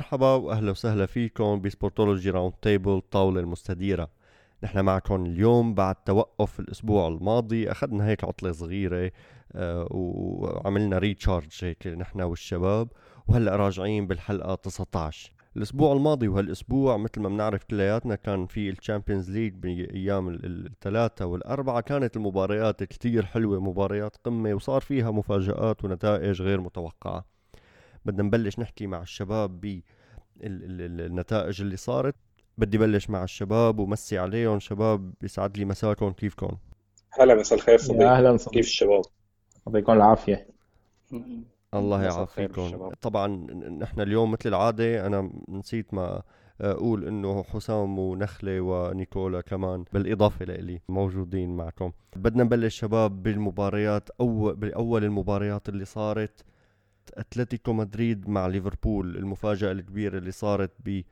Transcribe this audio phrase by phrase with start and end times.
[0.00, 4.08] مرحبا وأهلا وسهلا فيكم ب Sportology round table الطاولة المستديرة.
[4.62, 9.10] نحن معكم اليوم بعد توقف الأسبوع الماضي أخذنا هيك عطلة صغيرة
[9.52, 12.88] آه وعملنا recharge هيك نحن والشباب
[13.28, 19.30] وهلأ راجعين بالحلقة 19 الأسبوع الماضي وهالأسبوع مثل ما بنعرف كلياتنا كان في ال Champions
[19.30, 26.60] League بأيام الثلاثة والأربعة كانت المباريات كتير حلوة مباريات قمة وصار فيها مفاجآت ونتائج غير
[26.60, 27.29] متوقعة.
[28.04, 29.80] بدنا نبلش نحكي مع الشباب ب
[30.40, 32.14] النتائج اللي صارت.
[32.58, 34.58] بدي بلش مع الشباب ومسي عليهم.
[34.58, 36.10] شباب بيسعد لي مساكم.
[36.10, 36.56] كيفكم؟
[37.20, 38.04] هلا مساء الخير صديقي.
[38.04, 38.54] أهلا صديقي.
[38.54, 39.02] كيف الشباب؟
[39.66, 40.46] يعطيكم العافية.
[41.74, 42.90] الله يعافيكم.
[43.00, 43.26] طبعا
[43.80, 46.22] نحن اليوم مثل العادة أنا نسيت ما
[46.60, 51.92] أقول إنه حسام ونخلة ونيكولا كمان بالإضافة لإلي موجودين معكم.
[52.16, 56.44] بدنا نبلش شباب بالمباريات أو بأول المباريات اللي صارت.
[57.14, 61.02] أتلتيكو مدريد مع ليفربول المفاجأة الكبيرة اللي صارت ب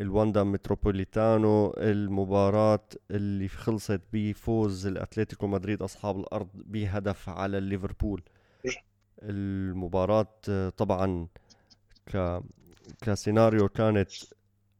[0.00, 8.22] الواندا متروبوليتانو المباراة اللي خلصت بفوز الأتلتيكو مدريد أصحاب الأرض بهدف على ليفربول.
[9.22, 10.28] المباراة
[10.76, 11.28] طبعا
[12.06, 12.42] ك
[13.02, 14.10] كسيناريو كانت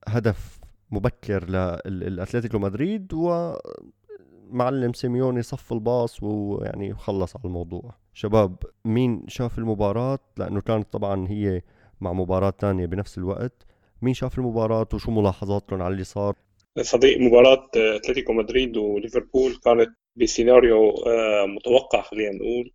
[0.08, 1.50] هدف مبكر
[1.86, 7.94] للاتلتيكو مدريد ومعلم سيميوني صف الباص ويعني خلص على الموضوع.
[8.18, 11.62] شباب مين شاف المباراة؟ لأنه كانت طبعا هي
[12.00, 13.66] مع مباراة تانية بنفس الوقت.
[14.02, 16.36] مين شاف المباراة وشو ملاحظاتكم على اللي صار؟
[16.80, 22.72] صديق مباراة أتلتيكو مدريد وليفربول كانت بسيناريو آه، متوقع خلينا نقول.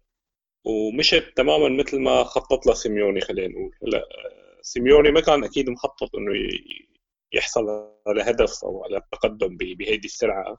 [0.65, 3.71] ومشت تماما مثل ما خطط لها سيميوني خلينا نقول.
[3.83, 4.03] هلا
[4.61, 6.31] سيميوني ما كان أكيد مخطط إنه
[7.33, 7.65] يحصل
[8.07, 10.57] على هدف أو على تقدم بهيدي السرعة.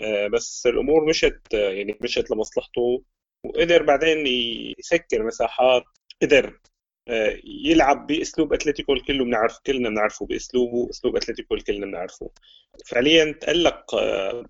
[0.00, 3.02] آه، بس الأمور مشت يعني مشت لمصلحته.
[3.44, 4.26] وقدر بعدين
[4.78, 5.84] يسكر مساحات
[6.22, 6.60] قدر
[7.08, 12.30] آه، يلعب بأسلوب أتلتيكو الكل بنعرف كلنا بنعرفه بأسلوبه أسلوب أتلتيكو الكل بنعرفه.
[12.86, 14.44] فعليا تألق آه،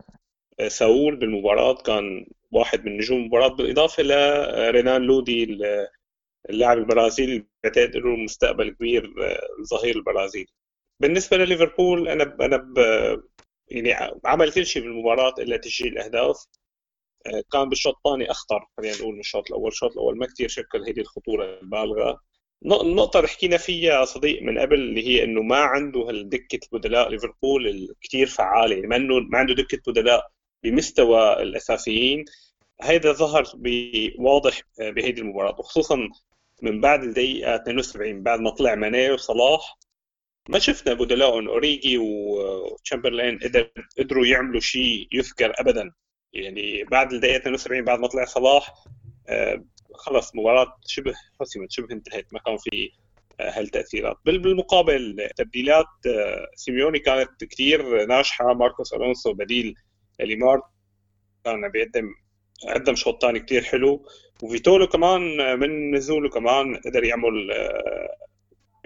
[0.69, 5.45] ساول بالمباراة كان واحد من نجوم المباراة بالإضافة لرينان لودي
[6.51, 9.15] اللاعب البرازيلي بعتقد له مستقبل كبير
[9.61, 10.49] الظهير آه، البرازيلي
[11.01, 12.73] بالنسبة لليفربول أنا أنا
[13.69, 16.47] يعني عمل كل شيء بالمباراة إلا تسجيل الأهداف.
[17.53, 21.01] كان بالشوط الثاني أخطر خلينا نقول من الشوط الأول، الشوط الأول ما كثير شكل هذه
[21.01, 22.21] الخطورة البالغة.
[22.65, 27.69] النقطة اللي حكينا فيها صديق من قبل اللي هي إنه ما عنده هالدكة البدلاء ليفربول
[27.69, 28.75] الكثير فعالة.
[28.75, 30.27] يعني ما ما عنده دكة بدلاء
[30.63, 32.25] بمستوى الأساسيين.
[32.83, 33.45] هيدا ظهر
[34.19, 35.57] واضح بهيدي المباراة.
[35.59, 36.09] وخصوصا
[36.63, 39.79] من بعد الدقيقة 72 بعد ما طلع ماني وصلاح
[40.49, 41.47] ما شفنا بدلاء.
[41.47, 45.93] أوريجي وتشامبرلين قدر قدروا يعملوا شيء يذكر ابدا.
[46.33, 48.75] يعني بعد الدقيقة 72 بعد ما طلع صلاح
[49.29, 49.65] آه،
[49.95, 52.91] خلص مباراة شبه حسمت شبه انتهت ما كان في
[53.41, 54.17] آه، هالتأثيرات.
[54.25, 59.75] بالمقابل تبديلات آه، سيميوني كانت كثير ناجحة ماركوس ألونسو بديل
[60.21, 60.63] ليمار
[61.45, 62.09] كان بيقدم
[62.75, 64.07] قدم شوط ثاني كثير حلو.
[64.43, 67.51] وفيتولو كمان من نزوله كمان قدر يعمل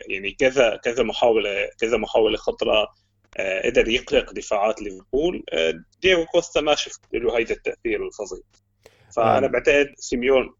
[0.08, 2.88] يعني كذا كذا محاولة كذا محاولة خطرة.
[3.64, 5.44] قدر يقلق دفاعات ليفربول
[6.02, 8.42] دييغو كوستا ما شفت له هيدا التاثير الفظيع
[9.16, 10.54] فأنا بعتقد سيميون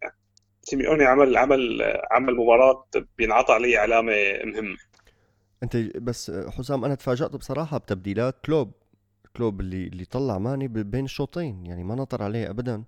[0.63, 2.85] سيميوني عمل عمل عمل مباراة
[3.19, 4.13] بينعطى عليه علامة
[4.45, 4.77] مهمة.
[5.63, 8.73] أنت بس حسام أنا تفاجأت بصراحة بتبديلات كلوب.
[9.37, 12.85] كلوب اللي اللي طلع ماني بين الشوطين يعني ما نطر عليه ابدا.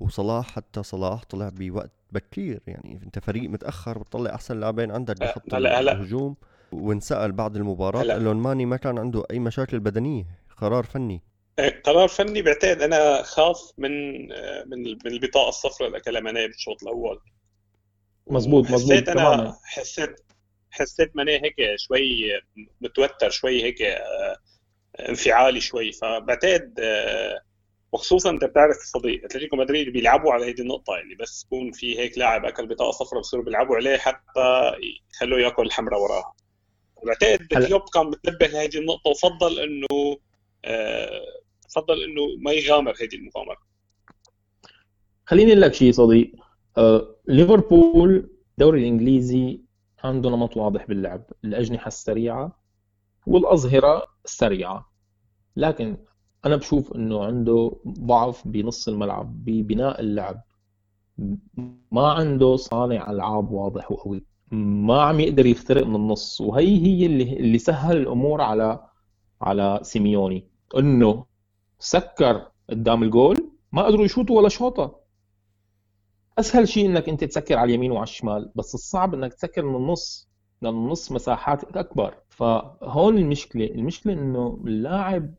[0.00, 5.54] وصلاح حتى صلاح طلع بوقت بكير يعني أنت فريق متأخر بتطلع أحسن لاعبين عندك بخط
[5.54, 6.36] الهجوم.
[6.72, 10.24] وانسأل بعد المباراة قال لهم ماني ما كان عنده أي مشاكل بدنية
[10.56, 11.22] قرار فني.
[11.84, 14.20] قرار فني بعتقد أنا خاف من
[14.68, 17.20] من من البطاقة الصفراء اللي اكلها ماني بالشوط الأول.
[18.26, 20.20] مظبوط مظبوط حسيت أنا حسيت
[20.70, 22.40] حسيت ماني هيك شوي
[22.80, 24.36] متوتر شوي هيك آه،
[25.08, 25.92] انفعالي شوي.
[25.92, 27.40] فبعتقد آه،
[27.92, 32.18] وخصوصا أنت بتعرف صديق أتلتيكو مدريد بيلعبوا على هذه النقطة اللي بس يكون في هيك
[32.18, 34.72] لاعب أكل بطاقة صفراء بصيروا بيلعبوا عليه حتى
[35.14, 36.34] يخلوه يأكل الحمراء وراها.
[37.06, 40.16] بعتقد كلوب كان متنبه لهذه النقطة وفضل إنه
[40.64, 41.20] آه
[41.74, 43.56] فضل إنه ما يغامر هذه المغامرة.
[45.26, 46.32] خليني أقول لك شيء صديق.
[46.78, 49.60] آه ليفربول الدوري الإنجليزي
[50.04, 52.62] عنده نمط واضح باللعب الأجنحة السريعة
[53.26, 54.92] والأظهرة السريعة.
[55.56, 55.96] لكن
[56.44, 60.42] أنا بشوف إنه عنده ضعف بنص الملعب ببناء اللعب.
[61.92, 64.24] ما عنده صانع ألعاب واضح وقوي.
[64.50, 66.40] ما عم يقدر يخترق من النص.
[66.40, 68.86] وهي هي اللي اللي سهل الأمور على
[69.42, 70.48] على سيميوني.
[70.78, 71.24] إنه
[71.78, 75.00] سكر قدام الجول ما قدروا يشوطوا ولا شوطة.
[76.38, 80.28] أسهل شيء إنك أنت تسكر على اليمين وعلى الشمال بس الصعب إنك تسكر من النص
[80.62, 82.14] بالنص مساحات أكبر.
[82.28, 83.64] فهون المشكلة.
[83.64, 85.34] المشكلة إنه اللاعب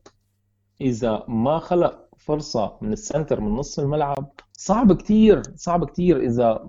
[0.80, 6.68] إذا ما خلق فرصة من ال center من نص الملعب صعب كتير صعب كتير إذا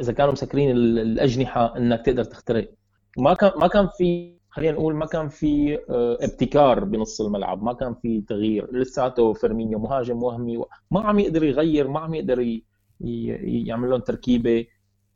[0.00, 2.74] إذا كانوا مسكرين الأجنحة إنك تقدر تخترق
[3.18, 7.72] ما كان ما كان في خلينا نقول ما كان في آه، ابتكار بنص الملعب ما
[7.72, 8.76] كان في تغيير.
[8.76, 12.60] لساته فيرمينيو مهاجم وهمي ما عم يقدر يغير ما عم يقدر
[13.00, 14.66] يعمل لهم تركيبة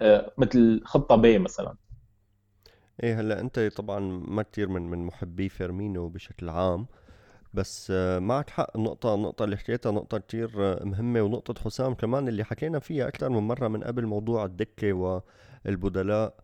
[0.02, 1.74] آه، مثل خطة B مثلا.
[3.02, 6.86] إيه هلأ أنت طبعا ما كثير من من محبي فيرمينو بشكل عام.
[7.55, 10.50] بس آه، معك حق النقطة النقطة اللي حكيتها نقطة كتير
[10.85, 14.93] مهمة ونقطة حسام كمان اللي حكينا فيها أكثر من مرة من قبل موضوع الدكة
[15.64, 16.35] والبدلاء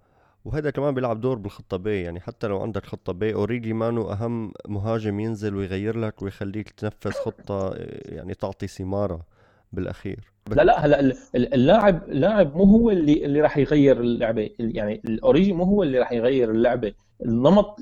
[0.45, 4.53] وهذا كمان بيلعب دور بالخطة B يعني حتى لو عندك خطة B أوريجي مانو أهم
[4.69, 7.75] مهاجم ينزل ويغير لك ويخليك تنفذ خطة
[8.05, 9.27] يعني تعطي ثمارة
[9.73, 10.33] بالأخير.
[10.49, 15.65] لا لا هلا اللاعب اللاعب مو هو اللي اللي راح يغير اللعبة يعني الأوريجي مو
[15.65, 16.93] هو اللي راح يغير اللعبة.
[17.25, 17.81] النمط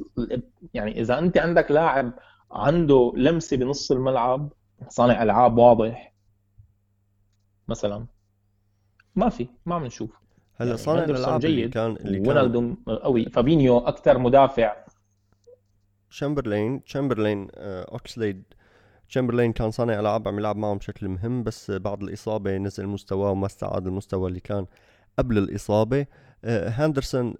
[0.74, 2.12] يعني إذا أنت عندك لاعب
[2.50, 4.52] عنده لمسة بنص الملعب
[4.88, 6.14] صانع ألعاب واضح
[7.68, 8.06] مثلا.
[9.16, 10.10] ما في ما عم نشوف
[10.56, 13.24] هلا يعني صانع الالعاب جيد اللي كان اللي كان قوي.
[13.24, 14.76] فابينيو أكثر مدافع.
[16.10, 18.42] تشامبرلين تشامبرلين اوكسليد
[19.08, 23.46] تشامبرلين كان صانع ألعاب عم يلعب معهم بشكل مهم بس بعد الإصابة نزل مستواه وما
[23.46, 24.66] استعاد المستوى اللي كان
[25.18, 26.06] قبل الإصابة.
[26.44, 27.34] آه، هاندرسون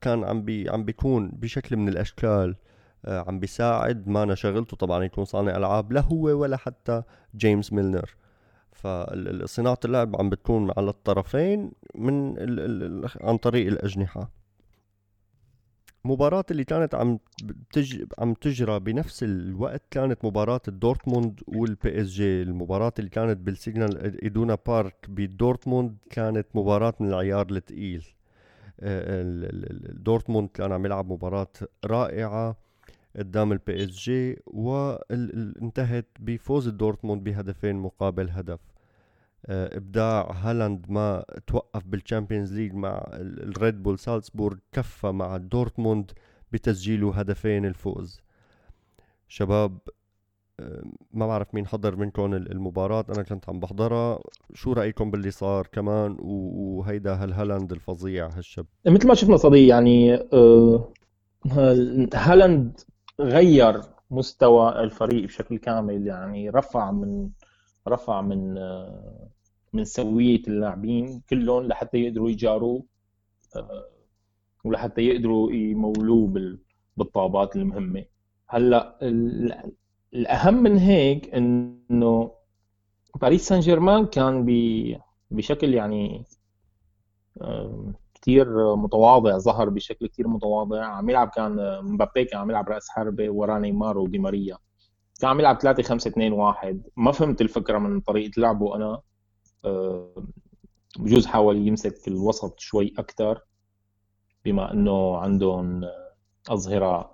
[0.00, 2.67] كان عم بي عم بيكون بشكل من الأشكال آه،
[3.04, 4.08] عم بيساعد.
[4.08, 7.02] ما شغلته طبعا يكون صانع ألعاب لا هو ولا حتى
[7.36, 8.14] جيمس ميلنر.
[8.72, 14.30] فصناعة اللعب عم بتكون على الطرفين من ال ال عن طريق الأجنحة.
[16.04, 17.18] مباراة اللي كانت عم
[17.72, 18.04] تج...
[18.18, 25.06] عم تجرى بنفس الوقت كانت مباراة دورتموند وال PSG المباراة اللي كانت بالسيغنال إيدونا بارك
[25.08, 28.06] بدورتموند كانت مباراة من العيار الثقيل
[28.80, 29.22] آه،
[29.92, 31.52] دورتموند كان عم يلعب مباراة
[31.84, 32.67] رائعة.
[33.16, 38.60] قدام ال PSG وانتهت بفوز دورتموند بهدفين مقابل هدف.
[39.46, 46.12] آه، إبداع هالاند ما توقف بال Champions League مع الريد بول سالزبورغ كفى مع دورتموند
[46.52, 48.20] بتسجيله هدفين الفوز.
[49.28, 49.78] شباب
[50.60, 50.82] آه،
[51.12, 54.20] ما بعرف مين حضر منكم المباراة أنا كنت عم بحضرها.
[54.54, 60.92] شو رأيكم باللي صار كمان؟ وهيدا هالهالاند الفظيع هالشاب مثل ما شفنا صديق يعني آه،
[62.14, 62.80] هالاند
[63.20, 67.30] غير مستوى الفريق بشكل كامل يعني رفع من
[67.88, 68.54] رفع من
[69.72, 72.82] من سوية اللاعبين كلهم لحتى يقدروا يجاروا
[73.56, 73.84] آه،
[74.64, 76.58] ولحتى يقدروا يمولوه
[76.96, 78.04] بالطابات المهمة.
[78.48, 78.98] هلأ
[80.14, 82.30] الأهم من هيك إنه
[83.20, 84.46] باريس سان جيرمان كان
[85.30, 86.24] بشكل يعني
[88.22, 90.84] كثير متواضع ظهر بشكل كثير متواضع.
[90.84, 94.58] عم يلعب كان مبابي كان عم يلعب رأس حربة ورا نيمار ودي ماريا.
[95.20, 98.76] كان عم يلعب 3 5 2 1 ما فهمت الفكرة من طريقة لعبه.
[98.76, 99.00] أنا
[99.64, 100.24] آه،
[100.98, 103.40] بجوز حاول يمسك الوسط شوي أكثر
[104.44, 105.84] بما إنه عندهم
[106.50, 107.10] أظهرة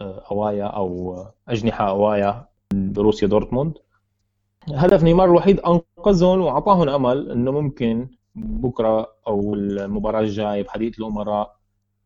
[0.00, 3.74] آه، أوايا أو أجنحة أوايا بروسيا دورتموند.
[4.68, 11.56] هدف نيمار الوحيد أنقذهم وأعطاهم أمل إنه ممكن بكرة أو المباراة الجاية بحديث الأمراء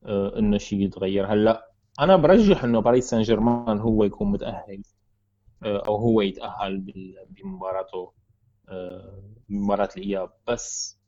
[0.05, 1.33] آه، إنه شيء يتغير.
[1.33, 4.83] هلأ أنا برجح إنه باريس سان جيرمان هو يكون متأهل
[5.63, 6.85] آه، أو هو يتأهل
[7.31, 8.13] بمباراته
[8.69, 10.31] آه، بمباراه الإياب.
[10.49, 10.99] بس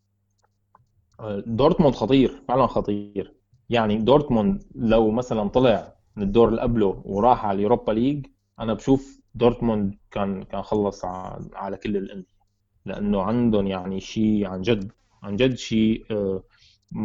[1.46, 3.34] دورتموند خطير فعلا خطير.
[3.70, 8.26] يعني دورتموند لو مثلا طلع من الدور اللي قبله وراح على ال Europa League
[8.60, 11.04] أنا بشوف دورتموند كان كان خلص
[11.54, 12.40] على كل الأندية
[12.86, 14.92] لأنه عندهم يعني شيء عن جد.
[15.22, 16.42] عن جد شيء آه،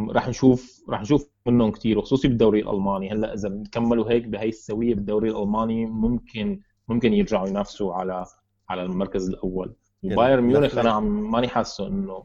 [0.10, 3.12] راح نشوف راح نشوف منهم كثير وخصوصي بالدوري الألماني.
[3.12, 8.26] هلأ إذا كملوا هيك بهي السوية بالدوري الألماني ممكن ممكن يرجعوا ينافسوا على
[8.70, 9.76] على المركز الأول.
[10.04, 12.24] يعني وبايرن ميونخ أنا عم ماني حاسه إنه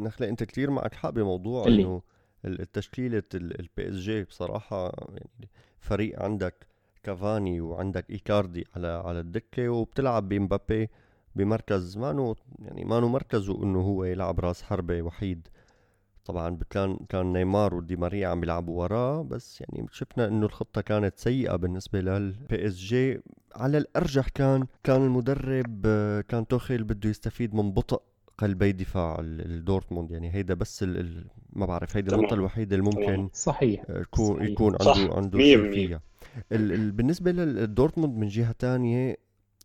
[0.00, 2.02] نخلة أنت كثير معك حق بموضوع إنه
[2.44, 5.48] التشكيلة ال PSG بصراحة يعني
[5.80, 6.66] فريق عندك
[7.02, 10.88] كافاني وعندك إيكاردي على على الدكة وبتلعب بمبابي
[11.36, 15.48] بمركز مانو يعني مانو مركزه إنه هو يلعب راس حربة وحيد.
[16.24, 21.18] طبعا كان كان نيمار ودي ماريا عم يلعبوا وراه بس يعني شفنا إنه الخطة كانت
[21.18, 23.20] سيئة بالنسبة لل PSG.
[23.56, 25.82] على الأرجح كان كان المدرب
[26.28, 28.02] كان توخيل بده يستفيد من بطء
[28.38, 33.84] قلبي دفاع الدورتموند يعني هيدا بس ال ما بعرف هيدي النقطة الوحيدة اللي ممكن صحيح.
[33.90, 34.50] يكون صحيح.
[34.50, 36.00] يكون عنده عنده شيء فيها.
[36.90, 39.16] بالنسبة للدورتموند من جهة تانية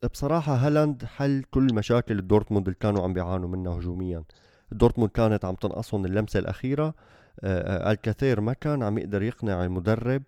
[0.08, 4.24] بصراحة هالاند حل كل مشاكل الدورتموند اللي كانوا عم بيعانوا منها هجوميا.
[4.72, 6.93] دورتموند كانت عم تنقصهم اللمسة الأخيرة.
[7.44, 10.24] ألكاسير ما كان عم يقدر يقنع المدرب.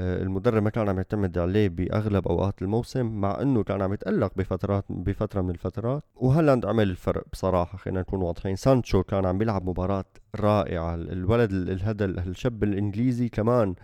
[0.00, 4.84] المدرب ما كان عم يعتمد عليه بأغلب أوقات الموسم مع إنه كان عم يتألق بفترات
[4.90, 6.02] بفترة من الفترات.
[6.16, 8.56] وهالاند عمل الفرق بصراحة خلينا نكون واضحين.
[8.56, 10.04] سانشو كان عم بيلعب مباراة
[10.34, 10.94] رائعة.
[10.94, 13.74] الولد هذا الشاب الإنجليزي كمان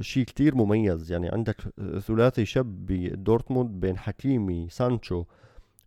[0.00, 1.12] شيء كتير مميز.
[1.12, 1.56] يعني عندك
[2.06, 5.24] ثلاثي شاب بدورتموند بين حكيمي سانشو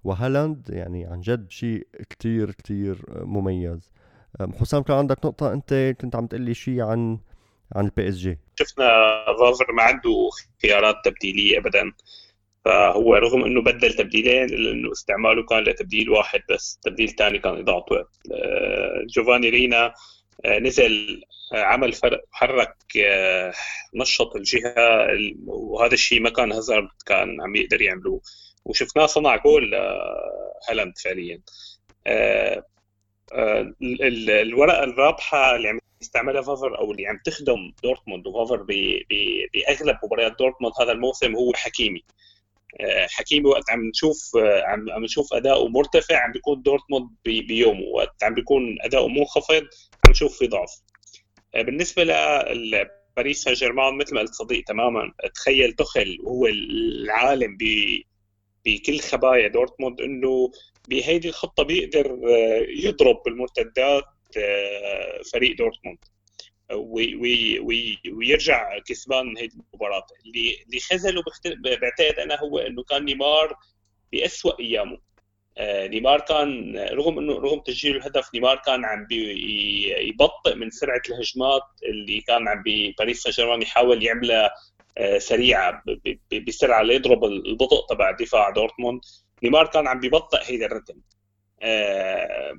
[0.03, 0.69] وهالاند.
[0.69, 3.91] يعني عن جد شيء كتير كتير مميز.
[4.59, 7.19] حسام كان عندك نقطة؟ أنت كنت عم تقلي شيء عن
[7.75, 8.85] عن ال PSG؟ شفنا
[9.39, 10.29] فافر ما عنده
[10.61, 11.91] خيارات تبديلية أبدا.
[12.65, 17.57] فهو رغم إنه بدل تبديلين الا انه استعماله كان لتبديل واحد بس تبديل ثاني كان
[17.57, 19.93] اضاعه وقت آه، جوفاني رينا
[20.45, 21.23] نزل
[21.53, 22.75] آه، عمل فرق حرك
[23.95, 25.07] نشط الجهة
[25.47, 28.21] وهذا الشيء ما كان هازارد كان عم يقدر يعمله
[28.65, 29.75] وشفناه صنع جول
[30.69, 31.41] هالاند فعليا.
[34.41, 38.65] الورقة الرابحة اللي عم يستعملها فافر أو اللي عم تخدم دورتموند وفافر
[39.53, 41.99] بأغلب مباريات دورتموند هذا الموسم هو حكيمي.
[41.99, 42.22] آه،
[43.09, 48.33] حكيمي وقت عم نشوف آه، عم نشوف أداؤه مرتفع عم بيكون دورتموند بيومه وقت عم
[48.33, 49.63] بيكون أداؤه منخفض
[50.05, 50.71] عم نشوف في ضعف.
[51.55, 57.57] آه، بالنسبة لباريس سان جيرمان مثل ما قلت صديق تماما توخيل توخيل وهو العالم
[58.65, 60.51] بكل خبايا دورتموند إنه
[60.89, 62.19] بهيدي الخطة بيقدر
[62.69, 64.03] يضرب بالمرتدات
[65.33, 65.97] فريق دورتموند.
[68.11, 70.05] ويرجع كسبان هيدي المباراة.
[70.25, 71.23] اللي اللي خذله
[71.55, 73.55] بعتقد أنا هو إنه كان نيمار
[74.11, 74.97] بأسوأ أيامه.
[75.57, 81.61] آه نيمار كان رغم انه رغم تسجيل الهدف نيمار كان عم يبطئ من سرعة الهجمات
[81.83, 84.51] اللي كان عم بباريس سان جيرمان يحاول يعملها
[84.97, 85.83] آه سريعة
[86.47, 89.01] بسرعة ليضرب البطء تبع دفاع دورتموند.
[89.43, 91.01] نيمار كان عم ببطئ هيدا الرتم.
[91.61, 92.53] آه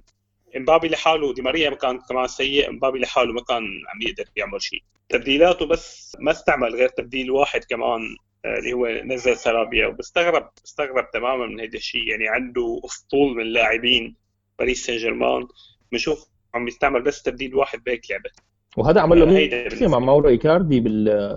[0.57, 4.83] امبابي لحاله دي ماريا كان كمان سيء امبابي لحاله ما كان عم يقدر يعمل شيء.
[5.09, 8.01] تبديلاته بس ما استعمل غير تبديل واحد كمان
[8.45, 9.87] آه، اللي هو نزل سرابيا.
[9.87, 12.09] وبستغرب بستغرب تماما من هذا الشيء.
[12.09, 14.17] يعني عنده أسطول من لاعبين
[14.59, 15.47] باريس سان جيرمان
[15.93, 18.31] بنشوف عم يستعمل بس تبديل واحد بهيك لعبة.
[18.77, 19.27] وهذا عمل له
[19.67, 21.29] مشكله مع ماورو إيكاردي بال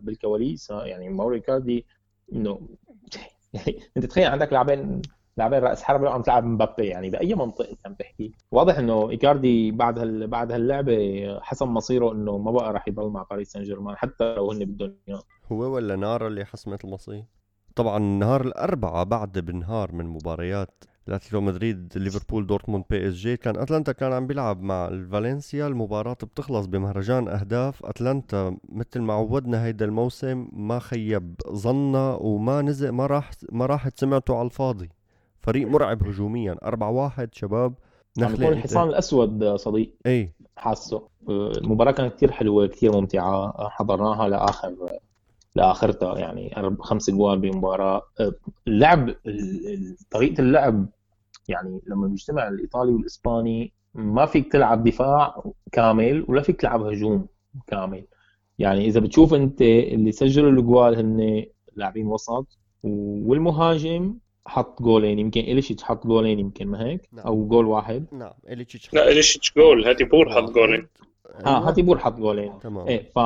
[0.00, 0.70] بالكواليس.
[0.70, 1.86] يعني ماورو إيكاردي
[2.32, 2.68] انه
[3.54, 5.02] يعني أنت تخيل عندك لاعبين
[5.36, 6.86] لاعبين راس حربه وعم تلعب مبابي.
[6.86, 10.26] يعني بأي منطق انت عم تحكي واضح إنه إيكاردي بعد هال...
[10.26, 14.52] بعد هاللعبة حسم مصيره إنه ما بقى راح يضل مع باريس سان جيرمان حتى لو
[14.52, 15.22] هن بدهم إياه.
[15.52, 17.24] هو ولا نارا اللي حسمت المصير؟
[17.76, 23.36] طبعا نهار الأربعاء بعد بنهار من مباريات الأتليتيكو مدريد ليفربول دورتموند PSG.
[23.36, 25.66] كان أتلانتا كان عم بيلعب مع الفالنسيا.
[25.66, 27.86] المباراة بتخلص بمهرجان أهداف.
[27.86, 33.98] أتلانتا مثل ما عودنا هيدا الموسم ما خيب ظننا وما نزل ما راح ما راحت
[33.98, 34.88] سمعته على الفاضي.
[35.44, 36.56] فريق مرعب هجوميا.
[36.64, 37.74] 4 1 شباب.
[38.18, 39.94] نخلة الحصان الأسود صديق.
[40.06, 41.08] اي حاسه.
[41.28, 43.68] المباراة كانت كثير حلوة كثير ممتعة.
[43.68, 44.74] حضرناها لآخر
[45.56, 48.02] لآخرتها يعني خمس جوال بمباراة.
[48.66, 49.14] اللعب
[50.10, 50.86] طريقة اللعب
[51.48, 57.26] يعني لما بيجتمع الإيطالي والإسباني ما فيك تلعب دفاع كامل ولا فيك تلعب هجوم
[57.66, 58.04] كامل.
[58.58, 61.44] يعني إذا بتشوف أنت اللي سجلوا الجوال هن
[61.76, 64.14] لاعبين وسط والمهاجم
[64.46, 67.26] حط جولين يمكن إليشيتش حط جولين يمكن ما هيك؟ نعم.
[67.26, 68.06] أو جول واحد.
[68.12, 70.86] نعم إليشيتش لا إليشيتش جول هاتيبور حط جولين
[71.46, 72.86] آه هاتيبور حط جولين تمام.
[72.88, 73.18] إيه ف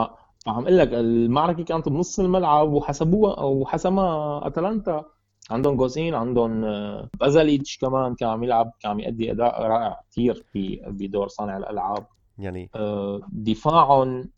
[0.47, 5.05] فعم أقول لك المعركة كانت بنص الملعب وحسبوها أو حسمها أتلانتا.
[5.51, 10.45] عندهم جوزين عندهم آه، بازاليتش كمان كان عم يلعب كان عم يأدي أداء رائع كثير
[10.87, 12.07] بدور صانع الألعاب.
[12.39, 14.31] يعني؟ آه، دفاعهم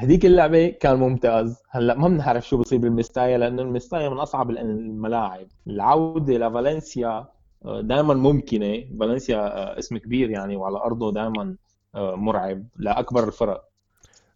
[0.00, 1.62] هذيك اللعبة كان ممتاز.
[1.70, 5.46] هلأ ما بنعرف شو بصير بالمستايا لأنه المستايا من أصعب الملاعب.
[5.66, 7.26] العودة لفالنسيا
[7.64, 8.84] آه، دائما ممكنة.
[9.00, 11.56] فالنسيا آه، اسم كبير يعني وعلى أرضه دائما
[11.94, 13.64] آه، مرعب لأكبر الفرق.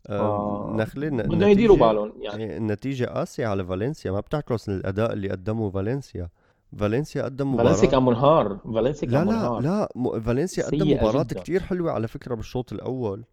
[0.09, 2.57] آه نخلي بدهم يديروا بالهم يعني.
[2.57, 4.11] النتيجة قاسية على فالنسيا.
[4.11, 6.29] ما بتعكس الأداء اللي قدمه فالنسيا.
[6.79, 7.67] فالنسيا قدم مباراة.
[7.67, 8.59] فالنسيا كان منهار.
[8.75, 9.61] فالنسيا كان لا منهار.
[9.61, 13.25] لا لا فالنسيا قدم مباراة كثير حلوة على فكرة بالشوط الأول.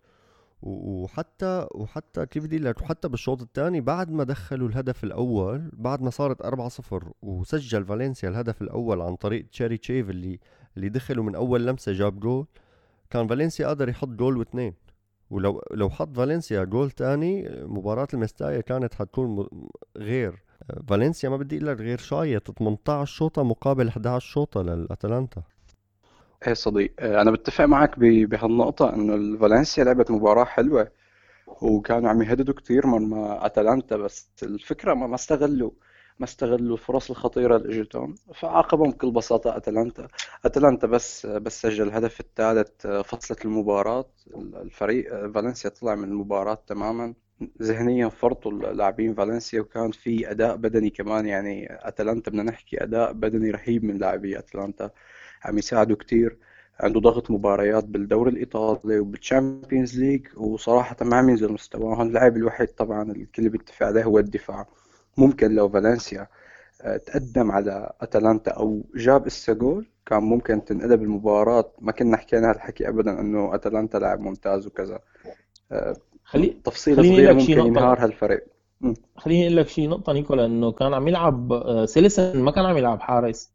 [0.66, 6.10] وحتى وحتى كيف بدي لك وحتى بالشوط الثاني بعد ما دخلوا الهدف الأول بعد ما
[6.10, 10.40] صارت 4-0 وسجل فالنسيا الهدف الأول عن طريق تشيري تشيف اللي
[10.78, 12.48] اللي دخلوا من أول لمسة جاب جول
[13.10, 14.74] كان فالنسيا قادر يحط جول واثنين.
[15.30, 19.48] ولو لو حط فالنسيا جول ثاني مباراة المستايا كانت حتكون
[19.98, 20.44] غير.
[20.88, 25.44] فالنسيا ما بدي أقول لك غير شايط 18 شوطة مقابل 11 شوطة للأتلانتا.
[26.48, 30.92] إيه صديق آه، أنا بتفق معك بهالنقطة إنه فالنسيا لعبت مباراة حلوة
[31.62, 35.72] وكانوا عم يهددوا كثير من أتلانتا بس الفكرة ما استغلوا
[36.20, 40.08] ما استغلوا الفرص الخطيرة اللي إجتهم فعاقبهم بكل بساطة أتلانتا.
[40.46, 44.06] أتلانتا بس بس سجل الهدف الثالث فصلت المباراة.
[44.38, 47.14] الفريق فالنسيا طلع من المباراة تماما.
[47.62, 53.52] ذهنيا فرطوا اللاعبين فالنسيا وكان في أداء بدني كمان يعني أتلانتا بدنا نحكي أداء بدني
[53.52, 54.90] رهيب من لاعبي أتلانتا.
[55.46, 56.38] عم يساعدوا كثير
[56.80, 62.02] عنده ضغط مباريات بالدوري الإيطالي وبال Champions League وصراحة ما عم ينزل مستواه.
[62.02, 64.68] اللاعب الوحيد طبعا الكل بيتفق عليه هو الدفاع.
[65.18, 66.28] ممكن لو فالنسيا
[66.82, 71.72] آه، تقدم على أتلانتا أو جاب جول كان ممكن تنقلب المباراة.
[71.80, 75.00] ما كنا حكينا هالحكي ابدا إنه أتلانتا لاعب ممتاز وكذا.
[75.72, 78.44] آه، خلي تفصيلة صغيرة ممكن ينهار هالفريق.
[79.18, 82.78] خليني أقول لك شيء نقطة نيكولا إنه كان عم يلعب آه، سيليسن ما كان عم
[82.78, 83.55] يلعب حارس.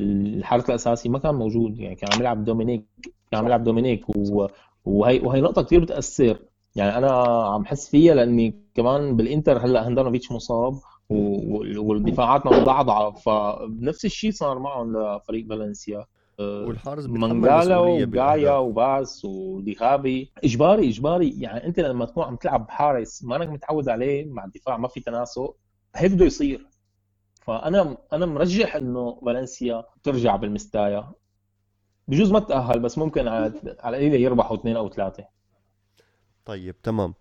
[0.00, 1.78] الحارس الأساسي ما كان موجود.
[1.78, 2.84] يعني كان عم يلعب دومينيك
[3.30, 4.46] كان عم يلعب دومينيك و...
[4.84, 6.38] وهي وهي نقطة كثير بتأثر.
[6.76, 7.10] يعني أنا
[7.46, 10.74] عم حس فيها لأني كمان بالإنتر هلأ هندانوفيتش مصاب
[11.10, 16.04] والدفاعاتنا مضعضعه فنفس الشيء صار معهم لفريق فالنسيا.
[16.40, 21.40] آه، والحارس مانجالا وجايا وباس وديخابي اجباري إجباري.
[21.40, 25.00] يعني أنت لما تكون عم تلعب بحارس ما إنك متعود عليه مع الدفاع ما في
[25.00, 25.56] تناسق
[25.96, 26.66] هيك بده يصير.
[27.46, 31.12] فأنا أنا مرجح إنه فالنسيا ترجع بالمستايا.
[32.08, 35.24] بجوز ما تأهل بس ممكن على القليله يربحوا اثنين أو ثلاثة.
[36.44, 37.14] طيب تمام.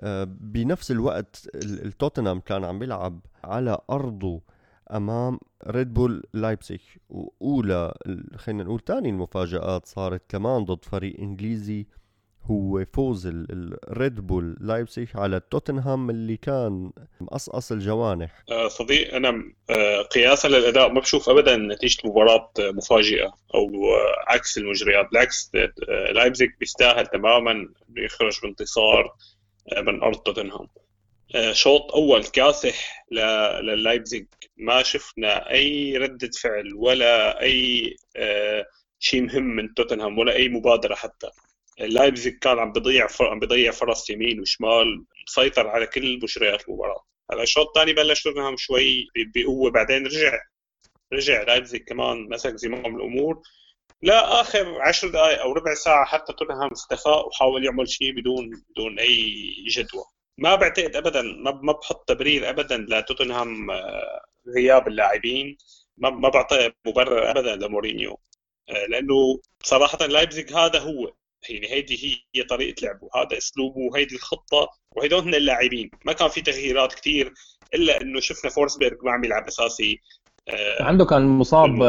[0.00, 4.40] آه، بنفس الوقت التوتنهام كان عم بيلعب على أرضه
[4.90, 7.94] أمام ريد بول لايبسيك واولى
[8.36, 11.86] خلينا نقول ثاني المفاجآت صارت كمان ضد فريق إنجليزي
[12.44, 16.90] هو فوز الريد بول لايبسيك على توتنهام اللي كان
[17.20, 18.42] مقصقص الجوانح.
[18.50, 24.58] آه صديق أنا آه قياسا للأداء ما بشوف ابدا نتيجة مباراة مفاجئة أو آه عكس
[24.58, 25.06] المجريات.
[25.10, 25.50] بالعكس
[26.12, 29.14] لايبزيج بيستاهل تماما يخرج بانتصار
[29.78, 30.66] من أرض توتنهام
[31.52, 33.06] شوط أول كاسح
[33.62, 34.26] للايبزيج
[34.56, 37.96] ما شفنا أي ردة فعل ولا أي
[38.98, 41.30] شيء مهم من توتنهام ولا أي مبادرة حتى.
[41.80, 47.04] لايبزيج كان عم بيضيع عم بيضيع فرص يمين وشمال مسيطر على كل مجريات المباراة.
[47.32, 50.38] هلا الشوط الثاني بلش توتنهام شوي بقوة بعدين رجع
[51.12, 53.42] رجع لايبزيج كمان مسك زمام الأمور.
[54.02, 58.98] لا آخر عشر دقائق أو ربع ساعة حتى توتنهام استفاق وحاول يعمل شيء بدون بدون
[58.98, 60.04] أي جدوى.
[60.38, 64.24] ما بعتقد ابدا ما بحط تبرير ابدا لتوتنهام آه،
[64.56, 65.56] غياب اللاعبين.
[65.98, 68.20] ما ما بعطي مبرر ابدا لمورينيو
[68.68, 71.12] آه، لأنه صراحة لايبزيج هذا هو
[71.50, 73.08] يعني هيدي هي طريقة لعبه.
[73.16, 75.90] هذا أسلوبه وهيدي الخطة وهدول هن اللاعبين.
[76.04, 77.32] ما كان في تغييرات كثير
[77.74, 80.00] إلا إنه شفنا فورسبيرغ ما عم يلعب أساسي
[80.48, 81.82] آه عنده كان مصاب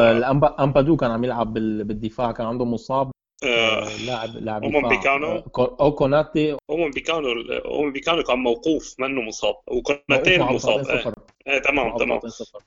[0.60, 3.10] أمبادو كان عم يلعب بالدفاع كان عنده مصاب.
[3.42, 5.26] لاعب لاعب هم بيكانو.
[5.26, 6.56] آه، أو كوناتي.
[6.70, 7.28] هم بيكانو
[7.66, 10.86] هم بيكانو كان موقوف منه مصاب وكوناتي مصاب.
[10.86, 11.12] آه.
[11.46, 12.20] آه تمام تمام.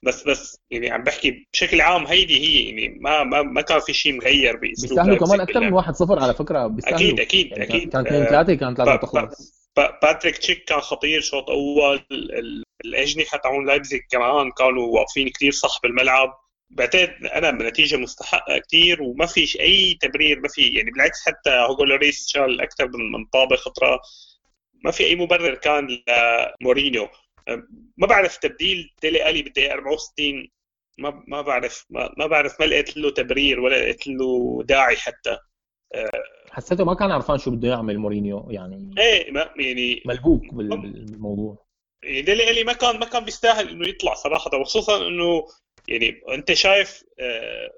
[0.03, 3.93] بس بس يعني عم بحكي بشكل عام هيدي هي يعني ما ما, ما كان في
[3.93, 6.67] شيء مغير بأسلوب بيستاهلوا كمان أكثر من 1-0 على فكرة.
[6.67, 6.99] بيستاهلوا.
[6.99, 7.89] أكيد أكيد يعني أكيد.
[7.89, 11.99] كان 2 3 كان 3 تخلص باتريك شيك كان خطير شوط أول
[12.85, 16.42] الأجنحة تاعون لايبزيج كمان كانوا واقفين كثير صح بالملعب.
[16.73, 21.83] بعتقد أنا بنتيجة مستحقة كثير وما في أي تبرير ما في يعني بالعكس حتى هوجو
[21.83, 23.99] لوريس شال أكثر من طابة خطرة.
[24.85, 25.87] ما في أي مبرر كان
[26.61, 27.07] لمورينيو.
[27.97, 30.49] ما بعرف تبديل ديلي ألي بالدقيقة 64
[30.97, 35.37] ما ما بعرف ما, ما بعرف ما لقيت له تبرير ولا لقيت له داعي حتى.
[36.51, 41.65] حسيته ما كان عرفان شو بده يعمل مورينيو يعني إيه ما يعني ملبوك بالموضوع.
[42.03, 45.45] يعني ديلي ألي ما كان ما كان بيستاهل إنه يطلع صراحة وخصوصا إنه
[45.87, 47.69] يعني انت شايف آه،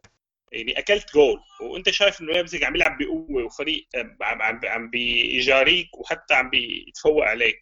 [0.51, 3.87] يعني أكلت جول وانت شايف إنه ليبزيج عم يلعب بقوة وفريق
[4.21, 7.59] عم عم عم بيجاريك وحتى عم بيتفوق عليك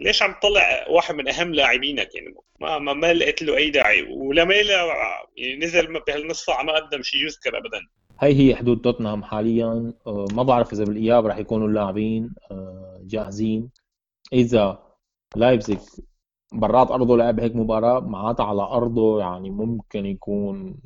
[0.00, 4.02] ليش عم تطلع واحد من أهم لاعبينك؟ يعني ما ما, ما لقيت له أي داعي
[4.02, 4.86] ولميلا
[5.36, 7.80] يعني نزل بهالنص ساعة ما قدم شيء يذكر ابدا.
[8.20, 9.92] هي هي حدود توتنهام حاليا.
[10.06, 13.70] آه، ما بعرف إذا بالإياب راح يكونوا اللاعبين آه، جاهزين.
[14.32, 14.82] إذا
[15.36, 15.78] لايبزيج
[16.52, 20.76] برات أرضه لعب هيك مباراة معناتها على أرضه يعني ممكن يكون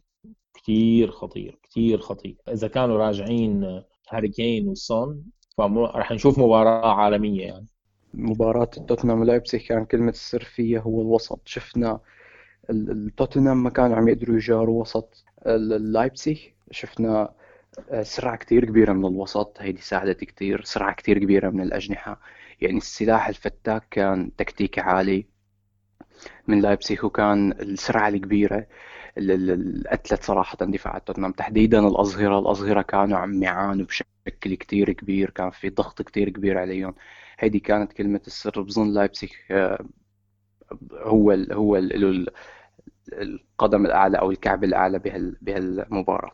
[0.55, 2.37] كثير خطير كثير خطير.
[2.48, 5.25] إذا كانوا راجعين هاري كين وسون
[5.59, 7.66] فراح نشوف مباراة عالمية يعني.
[8.14, 11.40] مباراة توتنهام ولايبسيك كان كلمة السر فيها هو الوسط.
[11.44, 12.01] شفنا
[13.16, 17.33] توتنهام ما كانوا عم يقدروا يجاروا وسط اللايبسيك شفنا
[17.90, 19.57] آه، سرعة كتير كبيرة من الوسط.
[19.61, 20.64] هيدي ساعدت كتير.
[20.64, 22.20] سرعة كتير كبيرة من الأجنحة.
[22.61, 25.27] يعني السلاح الفتاك كان تكتيكي عالي.
[26.49, 28.67] من لايبسيك وكان السرعة الكبيرة
[29.19, 31.33] اللي قتلت صراحة دفاع توتنهام.
[31.33, 36.95] تحديدا الأظهرة الأظهرة كانوا عم يعانوا بشكل كتير كبير كان في ضغط كتير كبير عليهم.
[37.39, 39.85] هيدي كانت كلمة السر بظن لايبسيخ آه،
[40.93, 42.27] هو ال هو ال
[43.13, 44.99] القدم الأعلى أو الكعب الأعلى
[45.43, 46.33] بهالمباراة.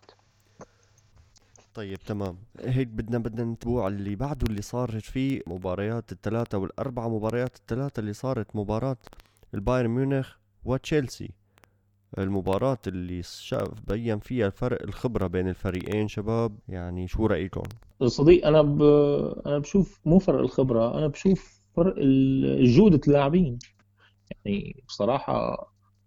[1.74, 2.37] طيب تمام.
[2.61, 8.12] هيك بدنا بدنا نتبوع اللي بعده اللي صارت فيه مباريات الثلاثة والأربعة مباريات الثلاثة اللي
[8.12, 8.96] صارت مباراة
[9.54, 11.30] البايرن ميونخ وتشيلسي.
[12.18, 17.62] المباراة اللي شاف بين فيها الفرق الخبرة بين الفريقين شباب يعني شو رأيكم؟
[18.04, 18.82] صديق أنا ب...
[19.46, 21.94] أنا بشوف مو فرق الخبرة أنا بشوف فرق
[22.61, 23.58] جودة اللاعبين.
[24.30, 25.56] يعني بصراحة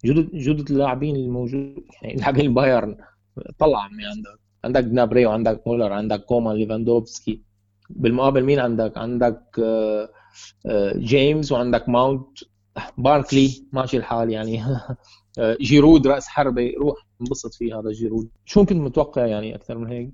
[0.06, 2.97] جودة جودة اللاعبين الموجود يعني لاعبين البايرن.
[3.58, 7.41] طلع من عندك عندك جنابري وعندك مولر عندك كومان ليفاندوفسكي.
[7.89, 10.10] بالمقابل مين عندك؟ عندك آه،
[10.65, 12.39] آه، جيمس وعندك ماونت.
[12.97, 14.63] باركلي ماشي الحال يعني.
[15.39, 18.29] آه، جيرود رأس حربة روح انبسط فيه هذا جيرود.
[18.45, 20.12] شو كنت متوقع يعني أكثر من هيك؟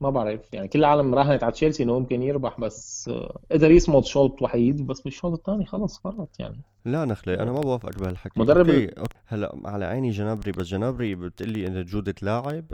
[0.00, 0.40] ما بعرف.
[0.52, 3.10] يعني كل العالم راهنت على تشيلسي إنه ممكن يربح بس
[3.52, 6.62] قدر يصمد شوط وحيد بس بالشوط الثاني خلص فرط يعني.
[6.84, 8.40] لا نخلي أنا ما بوافقك بهالحكي.
[8.40, 9.16] مدرب okay.
[9.26, 12.64] هلا على عيني جنابري بس جنابري بتقلي انه جودة لاعب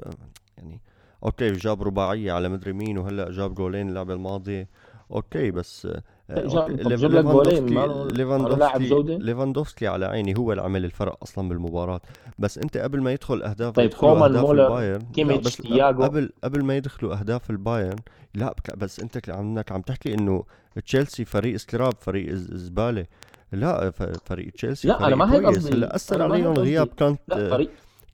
[0.59, 0.81] يعني
[1.25, 4.69] okay جاب رباعية على مدري مين وهلا جاب جولين اللعبة الماضية.
[5.11, 5.89] okay بس
[6.31, 7.67] آه، لك جولين
[8.09, 12.01] ليفاندوفسكي ليفاندوفسكي على عيني هو اللي عمل الفرق أصلا بالمباراة.
[12.39, 16.03] بس أنت قبل ما يدخل أهداف طيب كومان البايرن كيميتش تياجو.
[16.03, 17.97] قبل قبل ما يدخلوا أهداف البايرن
[18.35, 20.45] لا بس أنت عندك عم تحكي إنه
[20.87, 23.07] تشيلسي فريق سكراب فريق زبالة.
[23.53, 23.91] لا
[24.25, 25.77] فريق تشيلسي لا أنا ما هيك قصدي.
[25.77, 27.21] هلأ أثر عليهم غياب كانت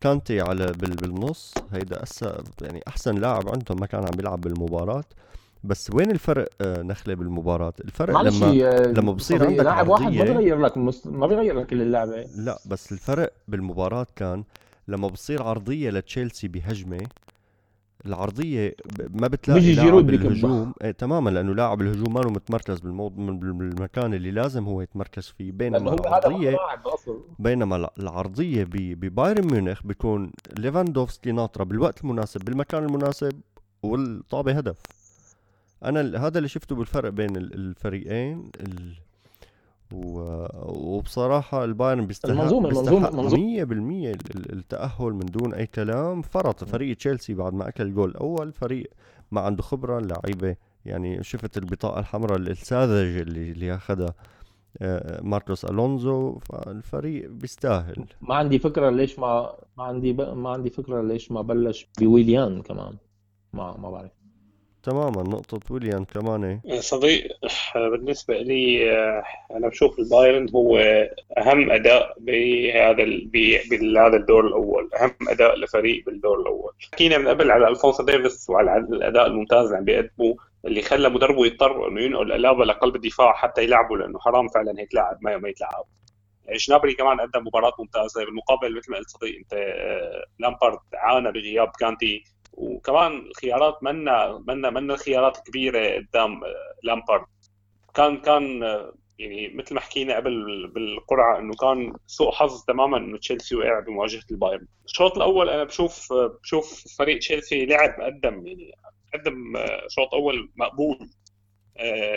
[0.00, 1.54] كانتي على بالنص.
[1.72, 5.04] هيدا اثر يعني أحسن لاعب عندهم ما كان عم بيلعب بالمباراة.
[5.64, 10.24] بس وين الفرق آه، نخله بالمباراة؟ الفرق لما آه، لما بصير عندك لاعب واحد ما
[10.24, 12.26] بيغير لك ما بيغير لك كل اللعبة.
[12.36, 14.44] لا بس الفرق بالمباراة كان
[14.88, 17.06] لما بصير عرضية لتشيلسي بهجمة
[18.06, 18.74] العرضية
[19.10, 24.64] ما بتلاقي بيجي لاعب الهجوم إيه تماما لأنه لاعب الهجوم ما متمركز بالمكان اللي لازم
[24.64, 25.52] هو يتمركز فيه.
[25.52, 26.56] بينما العرضيه
[27.38, 33.40] بينما العرضية ببايرن ميونخ بيكون ليفاندوفسكي ناطرة بالوقت المناسب بالمكان المناسب
[33.82, 34.76] والطابة هدف.
[35.84, 38.94] أنا هذا اللي شفته بالفرق بين الفريقين ال...
[39.92, 44.16] وبصراحة البايرن بيستحق المنظومة المنظومة 100%
[44.52, 46.22] التأهل من دون أي كلام.
[46.22, 48.90] فرط فريق تشيلسي بعد ما أكل جول أول فريق
[49.30, 54.14] ما عنده خبرة اللعيبة يعني شفت البطاقة الحمراء الساذجة اللي اللي أخذها
[54.82, 56.38] آه، ماركوس ألونزو.
[56.38, 58.06] فالفريق بيستاهل.
[58.20, 60.20] ما عندي فكرة ليش ما ما عندي ب...
[60.20, 62.96] ما عندي فكرة ليش ما بلش بويليان كمان.
[63.52, 64.21] ما ما بعرف.
[64.82, 66.60] تماما نقطة ويليام كمان.
[66.64, 66.80] إيه.
[66.80, 67.28] صديق
[67.74, 68.90] بالنسبة لي
[69.50, 70.78] أنا بشوف البايرن هو
[71.38, 73.04] أهم أداء بهذا
[73.70, 76.72] بهذا الدور الأول أهم أداء لفريق بالدور الأول.
[76.92, 81.46] حكينا من قبل على ألفونسو ديفيس وعلى الأداء الممتاز اللي عم بيقدمه اللي خلى مدربه
[81.46, 85.48] يضطر إنه ينقل ألابا لقلب الدفاع حتى يلعبه لأنه حرام فعلا هيك لاعب ما ما
[85.48, 85.84] يتلعب
[86.56, 89.54] شنابري كمان قدم مباراة ممتازة بالمقابل مثل ما قلت صديق أنت
[90.38, 96.40] لامبارد عانى بغياب كانتي وكمان الخيارات منا منا منا خيارات كبيرة قدام
[96.82, 97.26] لامبارد.
[97.94, 98.62] كان كان
[99.18, 104.24] يعني مثل ما حكينا قبل بالقرعة إنه كان سوء حظ تماما إنه تشيلسي وقع بمواجهة
[104.30, 104.66] البايرن.
[104.84, 108.72] الشوط الأول أنا بشوف بشوف فريق تشيلسي لعب قدم يعني
[109.14, 109.54] قدم
[109.88, 111.10] شوط أول مقبول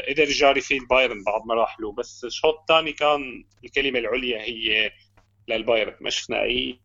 [0.09, 1.91] قدر يجاري فيه البايرن بعض مراحله.
[1.91, 4.91] بس الشوط الثاني كان الكلمة العليا هي
[5.47, 6.79] للبايرن ما شفنا أي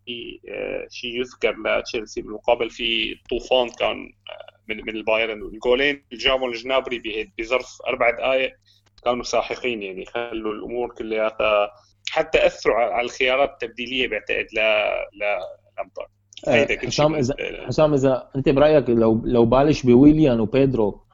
[0.49, 2.23] آه، شيء يذكر لتشيلسي.
[2.23, 3.97] بالمقابل في طوفان كان
[4.31, 5.43] آه، من من البايرن.
[5.43, 8.53] والجولين اللي جابهم الجنابري بظرف أربع دقائق
[9.05, 9.83] كانوا ساحقين.
[9.83, 11.71] يعني خلوا الأمور كلياتها
[12.11, 14.59] حتى أثروا على الخيارات التبديلية بعتقد ل
[15.19, 16.11] لامبارد
[16.49, 17.35] آه، حسام إذا
[17.67, 21.05] حسام إذا أنت برأيك لو لو بلش بويليان وبيدرو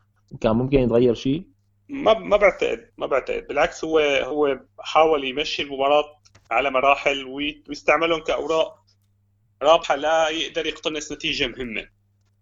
[0.41, 1.47] كان ممكن يتغير شيء؟
[1.89, 3.47] ما ما بعتقد ما بعتقد.
[3.47, 6.05] بالعكس هو هو حاول يمشي المباراة
[6.51, 8.85] على مراحل ويستعملهم كأوراق
[9.63, 11.89] رابحة لا يقدر يقتنص نتيجة مهمة.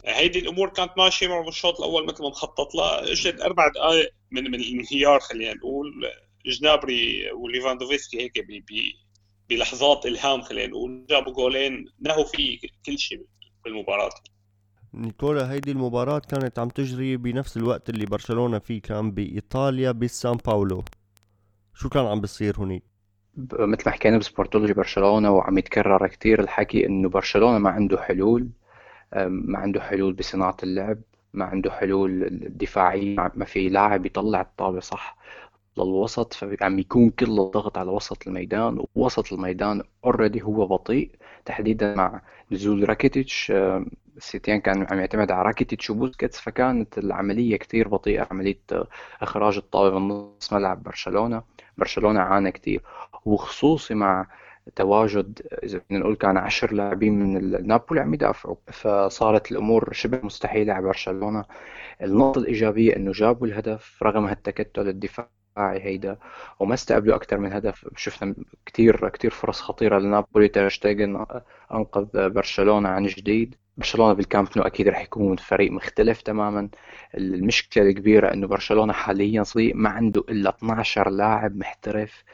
[0.04, 3.12] هيدي الأمور كانت ماشية معه بالشوط الأول مثل ما مخطط لها.
[3.12, 6.10] إجت أربع دقائق من من الانهيار خلينا نقول.
[6.46, 8.94] جنابري وليفاندوفسكي هيك بي بي
[9.48, 11.06] بلحظات إلهام خلينا نقول.
[11.10, 13.26] جابوا جولين نهوا فيه كل شيء
[13.64, 14.10] بالمباراة.
[14.94, 20.84] نيكولا هيدي المباراة كانت عم تجري بنفس الوقت اللي برشلونة فيه كان بإيطاليا بسان باولو.
[21.74, 22.93] شو كان عم بيصير هنيك؟
[23.52, 28.48] مثل ما حكينا بسبورتولوجي برشلونة وعم يتكرر كتير الحكي إنه برشلونة ما عنده حلول
[29.26, 30.98] ما عنده حلول بصناعة اللعب
[31.32, 35.16] ما عنده حلول دفاعية ما في لاعب يطلع الطابة صح
[35.78, 41.10] للوسط فعم يكون كل الضغط على وسط الميدان ووسط الميدان already هو بطيء
[41.44, 42.20] تحديدا مع
[42.52, 43.52] نزول راكيتيتش
[44.18, 48.58] سيتيان كان عم يعتمد على راكيتيتش وبوسكيتس فكانت العملية كتير بطيئة عملية
[49.22, 51.42] إخراج الطابة من نص ملعب برشلونة.
[51.78, 52.82] برشلونة عانى كتير.
[53.24, 54.26] وخصوصي مع
[54.76, 58.56] تواجد إذا بدنا نقول كان 10 لاعبين من نابولي عم يدافعوا.
[58.72, 61.44] فصارت الأمور شبه مستحيلة على برشلونة.
[62.02, 66.18] النقطة الإيجابية إنه جابوا الهدف رغم هالتكتل الدفاعي هيدا
[66.60, 67.88] وما استقبلوا أكثر من هدف.
[67.96, 68.34] شفنا
[68.66, 71.26] كثير كثير فرص خطيرة لنابولي ترشتيجن
[71.72, 73.54] أنقذ برشلونة عن جديد.
[73.76, 76.68] برشلونة بالكامب نو أكيد رح يكون فريق مختلف تماما.
[77.14, 82.24] المشكلة الكبيرة إنه برشلونة حاليا صديق ما عنده إلا 12 لاعب محترف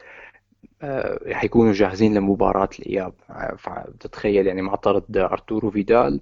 [0.81, 3.13] آه، رح يكونوا جاهزين لمباراة الإياب.
[3.99, 6.21] تتخيل يعني مع طرد أرتورو فيدال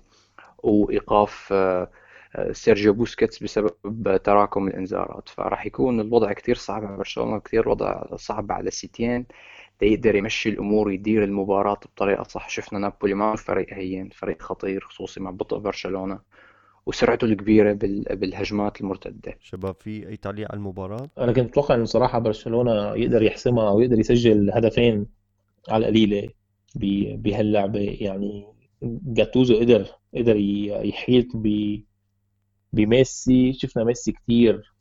[0.63, 1.89] وإيقاف آه،
[2.35, 5.29] آه، سيرجيو بوسكيتس بسبب تراكم الإنذارات.
[5.29, 9.25] فراح يكون الوضع كثير صعب على برشلونة كثير الوضع صعب على سيتيان
[9.81, 12.49] يقدر يمشي الأمور ويدير المباراة بطريقة صح.
[12.49, 16.19] شفنا نابولي ما فريق هين فريق خطير خصوصي مع بطء برشلونة
[16.85, 17.73] وسرعته الكبيرة
[18.11, 19.37] بالهجمات المرتدة.
[19.41, 23.79] شباب في أي تعليق على المباراة؟ أنا كنت أتوقع إنه صراحة برشلونة يقدر يحسمها أو
[23.79, 25.05] يقدر يسجل هدفين
[25.69, 26.29] على القليلة
[27.15, 27.97] بهاللعبة.
[27.99, 28.47] يعني
[28.83, 30.35] جاتوزو قدر قدر
[30.83, 31.77] يحيط ب
[32.73, 33.53] بميسي.
[33.53, 34.73] شفنا ميسي كثير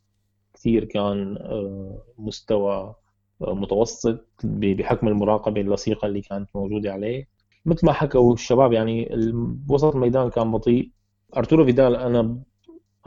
[0.53, 2.95] كثير كان آه، مستوى
[3.41, 7.27] متوسط بحكم المراقبة اللصيقة اللي كانت موجودة عليه.
[7.65, 9.09] مثل ما حكوا الشباب يعني
[9.69, 10.91] وسط الميدان كان بطيء.
[11.37, 12.39] أرتورو فيدال أنا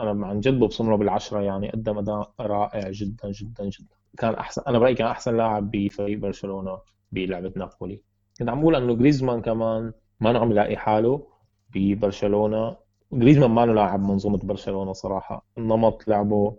[0.00, 3.96] أنا عن جد ببصم له بالعشرة يعني قدم أداء رائع جدا جدا جدا.
[4.18, 6.78] كان أحسن أنا برأيي كان أحسن لاعب بفريق برشلونة
[7.12, 8.02] بلعبة نابولي.
[8.38, 11.26] كنت عم بقول إنه جريزمان كمان ما عم يلاقي حاله
[11.74, 12.76] ببرشلونة.
[13.12, 15.46] جريزمان ما لاعب منظومة برشلونة صراحة.
[15.58, 16.56] نمط لعبه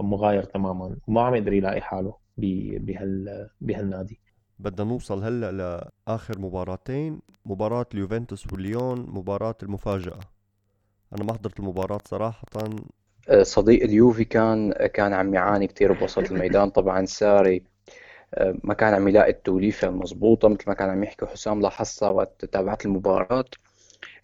[0.00, 0.96] مغاير تماما.
[1.08, 2.19] وما عم يقدر يلاقي حاله.
[2.78, 4.20] بهال بهالنادي.
[4.58, 5.52] بدنا نوصل هلا
[6.08, 10.20] لآخر مباراتين مباراة اليوفنتوس والليون مباراة المفاجأة.
[11.14, 12.44] أنا ما حضرت المباراة صراحة.
[13.28, 16.70] أه، صديق اليوفي كان كان عم يعاني كثير بوسط الميدان.
[16.70, 17.64] طبعا ساري
[18.34, 22.44] أه، ما كان عم يلاقي التوليفة المضبوطه مثل ما كان عم يحكي حسام لاحظتها وقت
[22.44, 23.44] تابعت المباراة.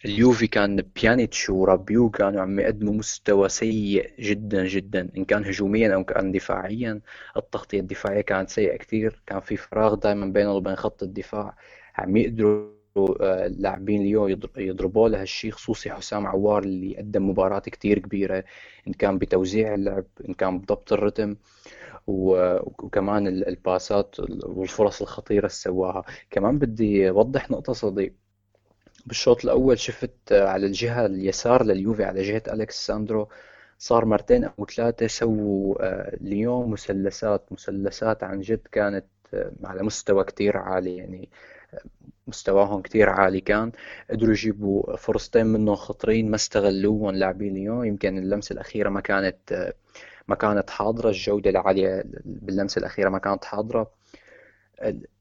[0.07, 5.09] اليوفي كان بيانيتش ورابيو كانوا عم يقدموا مستوى سيء جدا جدا.
[5.17, 7.01] إن كان هجوميا أو كان دفاعيا
[7.37, 9.23] التغطية الدفاعية كانت سيئة كثير.
[9.27, 11.57] كان في فراغ دائما بينه وبين خط الدفاع.
[11.97, 17.99] عم يقدروا آه، اللاعبين اليوم يضربوا له هالشيء خصوصي حسام عوار اللي قدم مباراة كثير
[17.99, 18.45] كبيرة.
[18.89, 21.37] إن كان بتوزيع اللعب إن كان بضبط الرتم
[22.07, 26.05] وكمان الباسات والفرص الخطيرة اللي سواها.
[26.31, 28.26] كمان بدي أوضح نقطة صديق.
[29.07, 33.29] بالشوط الأول شفت على الجهة اليسار لليوفي على جهة أليكس ساندرو
[33.79, 40.25] صار مرتين أو ثلاثة سووا آه، اليوم مثلثات مثلثات عن جد كانت آه، على مستوى
[40.25, 41.29] كتير عالي يعني
[41.75, 41.81] آه،
[42.27, 43.73] مستواهم كتير عالي كان.
[44.11, 49.73] قدروا يجيبوا فرصتين منهم خطرين ما استغلوهم لاعبين ليون يمكن اللمسة الأخيرة ما كانت
[50.29, 53.91] ما كانت حاضرة الجودة العالية باللمسة الأخيرة ما كانت حاضرة.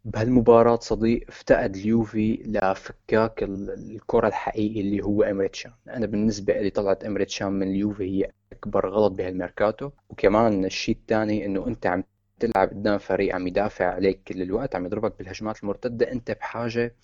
[0.05, 7.51] بهالمباراة صديق افتقد اليوفي لفكاك الكرة الحقيقي اللي هو امريتشان أنا بالنسبة لي طلعت امريتشان
[7.51, 9.89] من اليوفي هي أكبر غلط بهالميركاتو.
[10.09, 12.03] وكمان الشيء الثاني إنه أنت عم
[12.39, 16.11] تلعب قدام فريق عم يدافع عليك كل الوقت عم يضربك بالهجمات المرتدة.
[16.11, 16.95] أنت بحاجة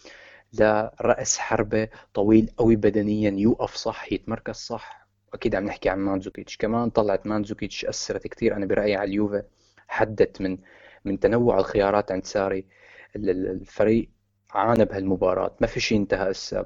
[0.53, 5.07] لرأس حربة طويل قوي بدنيا يوقف صح يتمركز صح.
[5.33, 6.57] أكيد عم نحكي عن مانزوكيتش.
[6.57, 9.43] كمان طلعت مانزوكيتش أثرت كثير أنا برأيي على اليوفي
[9.87, 10.57] حدت من
[11.05, 12.65] من تنوع الخيارات عند ساري.
[13.15, 14.09] الفريق
[14.51, 15.55] عانى بهالمباراة.
[15.61, 16.65] ما في شيء انتهى هسه.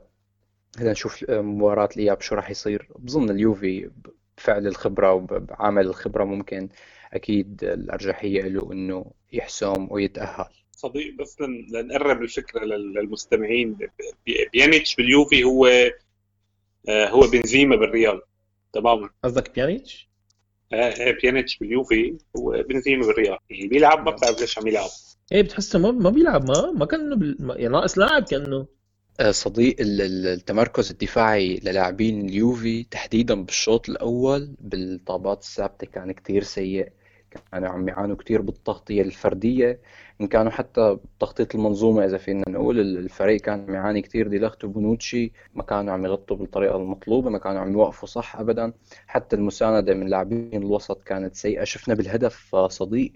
[0.79, 2.89] هلا نشوف مباراة الإياب شو راح يصير.
[2.95, 3.89] بظن اليوفي
[4.37, 6.69] بفعل الخبرة وبعامل الخبرة ممكن.
[7.13, 10.53] أكيد الأرجحية له إنه يحسم ويتأهل.
[10.71, 13.77] صديق بس لنقرب الفكرة للمستمعين.
[14.53, 15.65] بيانيتش باليوفي هو
[16.89, 18.21] آه، هو بنزيما بالريال.
[18.73, 20.09] تماما قصدك بيانيتش؟
[20.73, 24.89] آه، بيانيتش باليوفي وبنزيما بالريال يعني بيلعب ما بتعرف ليش عم يلعب.
[25.31, 27.37] إيه بتحسه ما ما بيلعب ما ما كأنه بال...
[27.49, 28.65] يعني ناقص لاعب كأنه.
[29.19, 36.89] آه، صديق التمركز الدفاعي للاعبين اليوفي تحديدا بالشوط الأول بالطابات الثابته كان كتير سيء.
[37.51, 39.79] كانوا عم يعانوا كتير بالتغطية الفردية
[40.21, 45.31] إن كانوا حتى بتغطيه المنظومة إذا فينا نقول الفريق كان عم يعاني كثير ديلخت وبونوتشي
[45.53, 48.73] ما كانوا عم يغطوا بالطريقة المطلوبة ما كانوا عم يوقفوا صح ابدا.
[49.07, 53.11] حتى المساندة من لاعبين الوسط كانت سيئة شفنا بالهدف صديق.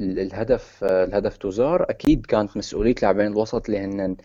[0.00, 4.16] الهدف الهدف توزار أكيد كانت مسؤولية لاعبين الوسط اللي هن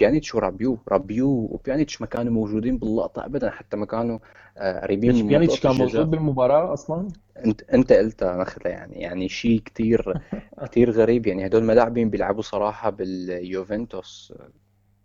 [0.00, 4.18] بيانيتش ورابيو رابيو وبيانيتش ما كانوا موجودين باللقطة ابدا حتى ما كانوا
[4.58, 7.08] آه، قريبين من بيانيتش كان موجود بالمباراة أصلا؟
[7.44, 10.20] أنت أنت قلتها نخله يعني يعني شيء كثير
[10.70, 11.26] كثير غريب.
[11.26, 14.34] يعني هدول الملاعبين بيلعبوا صراحة باليوفنتوس.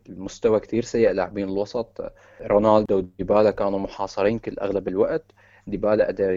[0.10, 2.14] المستوى كثير سيء لاعبين الوسط.
[2.42, 5.32] رونالدو وديبالا كانوا محاصرين كل أغلب الوقت.
[5.68, 6.32] ديبالا قدر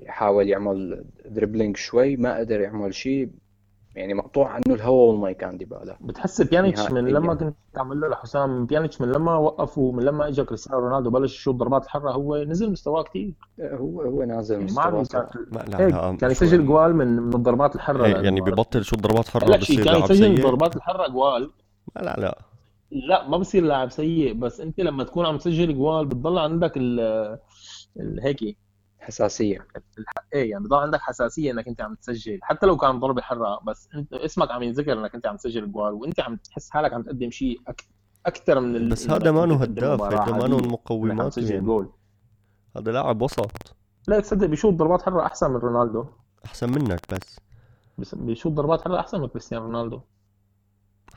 [0.00, 3.30] يحاول يعمل dribbling شوي ما قدر يعمل شيء
[3.94, 7.04] يعني مقطوع عنه الهواء والمي كان ديبالا بتحس بيانيتش من.
[7.08, 11.34] لما كنت تعمل له لحسام بيانيتش من لما وقفوا من لما اجى كريستيانو رونالدو بلش
[11.34, 15.80] يشوط ضربات الحرة هو نزل مستواه كثير هو هو نازل يعني ما عم مستواه كان
[15.80, 16.30] هيك لا كان.
[16.30, 20.42] يسجل جوال من من الضربات الحرة إيه، يعني ببطل شو ضربات حرة بصير كان يسجل
[20.42, 21.50] ضربات الحرة جوال.
[21.96, 22.38] لا لا لا.
[22.90, 27.00] لا ما بصير لاعب سيء بس أنت لما تكون عم تسجل جوال بتضل عندك ال
[28.00, 28.56] ال- هيك
[29.06, 29.66] حساسية.
[30.34, 32.38] إيه يعني بضل عندك حساسية إنك أنت عم تسجل.
[32.42, 35.92] حتى لو كان ضربه حرة بس أنت اسمك عم ينذكر إنك أنت عم تسجل جوال
[35.92, 37.84] وأنت عم تحس حالك عم تقدم شيء أك...
[38.26, 38.88] أكثر من ال...
[38.88, 41.66] بس هذا ما هداف هذا ما عادية، إنه إنك عم مقومات تسجل يعني.
[41.66, 41.90] جول.
[42.76, 43.76] هذا لاعب وسط.
[44.08, 46.04] لا تصدق بيشوط ضربات حرة أحسن من رونالدو.
[46.44, 47.40] أحسن منك بس.
[47.98, 50.00] بس بيشوط ضربات حرة أحسن من كريستيانو رونالدو.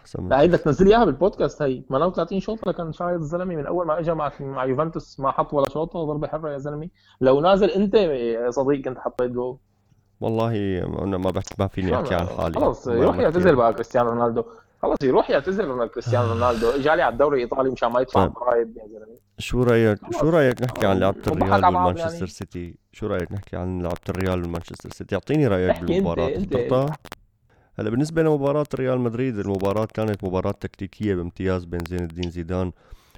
[0.02, 1.62] أحسن لا منك هي بدك تنزل إياها بالبودكاست.
[1.62, 5.54] هي 38 شوطة كان شايط الزلمة من أول ما اجى مع مع يوفنتوس ما حط
[5.54, 6.90] ولا شوطة ضربه حره يا زلمة.
[7.22, 9.58] لو نازل أنت يا صديق كنت حطيت جول.
[10.22, 12.60] والله أنا ما بحكي ما فيني أحكي عن حالي.
[12.60, 13.56] خلص ما- يروح ما يعتزل.
[13.56, 14.44] بقى كريستيانو رونالدو.
[14.82, 16.70] خلص يروح يعتزل كريستيانو رونالدو.
[16.70, 18.34] اجى لي على الدوري الإيطالي مشان ما يدفع طيب.
[18.34, 19.18] ضرائب يا زلمة.
[19.38, 20.00] شو رايك.
[20.20, 22.28] شو رأيك نحكي عن وضحك الريال والمانشستر يعني.
[22.28, 26.90] سيتي؟ شو رأيك نحكي عن لعبة الريال والمانشستر سيتي؟ اعطيني رأيك احكي أنت أنت.
[27.80, 32.72] هلا بالنسبة لمباراة ريال مدريد المباراة كانت مباراة تكتيكية بامتياز بين زين الدين زيدان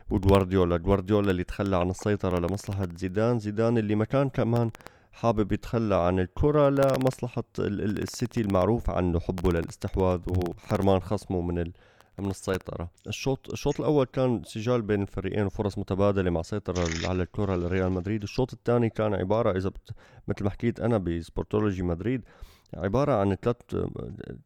[0.09, 0.77] وجوارديولا.
[0.77, 4.71] جوارديولا اللي تخلى عن السيطرة لمصلحة زيدان زيدان اللي ما كان كمان
[5.11, 11.59] حابب يتخلى عن الكرة لمصلحة ال- ال- السيتي المعروف عنه حبه للاستحواذ وحرمان خصمه من
[11.59, 11.71] ال
[12.19, 12.89] من السيطرة.
[13.07, 18.23] الشوط الشوط الأول كان سجال بين الفريقين وفرص متبادلة مع سيطرة على الكرة لريال مدريد.
[18.23, 19.89] الشوط الثاني كان عبارة إذا بت...
[20.27, 22.21] مثل ما حكيت أنا بسبورتولوجي مدريد
[22.73, 23.55] عبارة عن ثلاث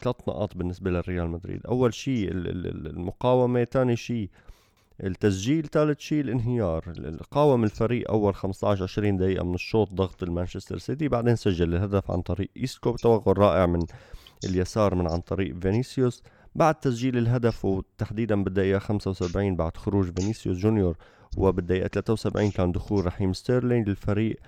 [0.01, 1.61] ثلاث نقاط بالنسبة لريال مدريد.
[1.67, 4.29] أول شيء ال- ال- ال- المقاومة ثاني شيء
[5.03, 6.83] التسجيل ثالث شيء الانهيار.
[6.87, 12.11] ال- قاوم الفريق أول 15 20 دقيقة من الشوط ضغط المانشستر سيتي بعدين سجل الهدف
[12.11, 13.79] عن طريق إيسكو بتوغل رائع من
[14.45, 16.23] اليسار من عن طريق فينيسيوس.
[16.55, 20.97] بعد تسجيل الهدف وتحديدا بالدقيقة 75 بعد خروج فينيسيوس جونيور
[21.37, 24.39] وبالدقيقة 73 كان دخول رحيم ستيرلينج للفريق.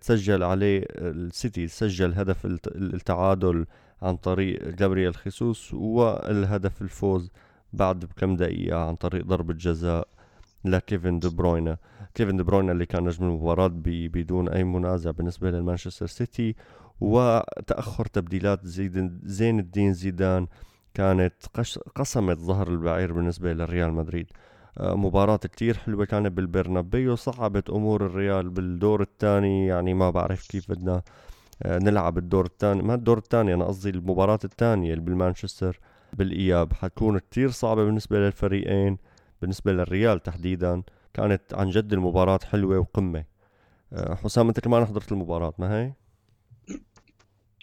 [0.00, 3.66] تسجل عليه السيتي سجل هدف الت- التعادل
[4.02, 7.30] عن طريق جابرييل خيسوس والهدف الفوز
[7.72, 10.08] بعد بكم دقيقة عن طريق ضربة جزاء
[10.64, 11.76] لكيفن دي بروينه
[12.14, 16.54] كيفن دي بروينه اللي كان نجم المباراة بدون أي منازع بالنسبة للمانشستر سيتي
[17.00, 18.60] وتأخر تبديلات
[19.24, 20.46] زين الدين زيدان
[20.94, 21.32] كانت
[21.94, 24.26] قسمت ظهر البعير بالنسبة لريال مدريد.
[24.80, 31.02] مباراة كتير حلوة كانت بالبرنابيو صعبت أمور الريال بالدور الثاني يعني ما بعرف كيف بدنا
[31.62, 35.80] آه، نلعب الدور الثاني ما الدور الثاني أنا قصدي المباراة الثانية بالمانشستر
[36.12, 38.98] بالإياب حتكون كتير صعبة بالنسبة للفريقين
[39.40, 40.82] بالنسبة للريال تحديدا
[41.14, 43.24] كانت عن جد المباراة حلوة وقمة
[43.92, 45.92] آه، حسام أنت كمان حضرت المباراة ما هي؟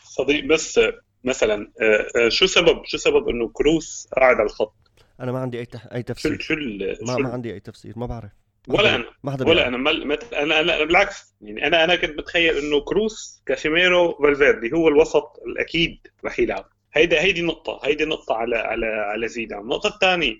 [0.03, 0.93] صديق بس آه،
[1.23, 4.73] مثلا آه، آه، شو سبب شو سبب إنه كروس قاعد على الخط
[5.19, 5.85] أنا ما عندي أي تح...
[5.93, 6.39] أي شو تفسير.
[6.39, 8.31] شو ال- ما شو ما ال- عندي أي تفسير ما بعرف.
[8.67, 10.07] ما ولا أنا ما حدا ولا أنا مل...
[10.07, 10.33] مت...
[10.33, 16.07] أنا أنا بالعكس يعني أنا أنا كنت متخيل إنه كروس كاسيميرو فالفيردي هو الوسط الأكيد
[16.25, 16.69] رح يلعب.
[16.93, 19.59] هيدا هيدي نقطة هيدي نقطة على على على زيدان.
[19.59, 20.35] النقطة الثانية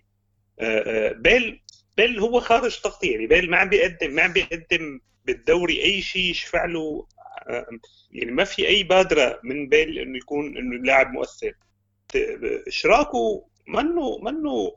[1.13, 1.61] بيل
[1.97, 6.31] بيل هو خارج تغطية يعني بيل ما عم بيقدم ما عم بيقدم بالدوري أي شيء
[6.31, 7.07] يشفع له.
[7.47, 7.67] آه،
[8.11, 11.53] يعني ما في أي بادرة من بيل إنه يكون إنه لاعب مؤثر.
[12.67, 14.71] اشراكه منه منه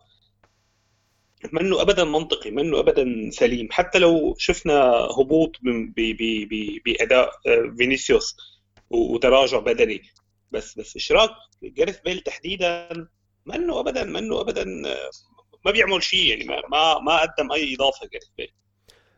[1.53, 3.69] منه ابدا منطقي منه ابدا سليم.
[3.71, 4.75] حتى لو شفنا
[5.19, 8.37] هبوط من- ب- ب- ب- بأداء آه، فينيسيوس
[8.91, 10.03] وتراجع بدني.
[10.51, 11.31] بس بس إشراك
[11.63, 12.89] جاريث بيل تحديدا
[13.47, 15.11] منه ابدا منه ابدا آه،
[15.65, 18.53] ما بيعمل شيء يعني ما ما ما قدم أي إضافة جاريث بيل.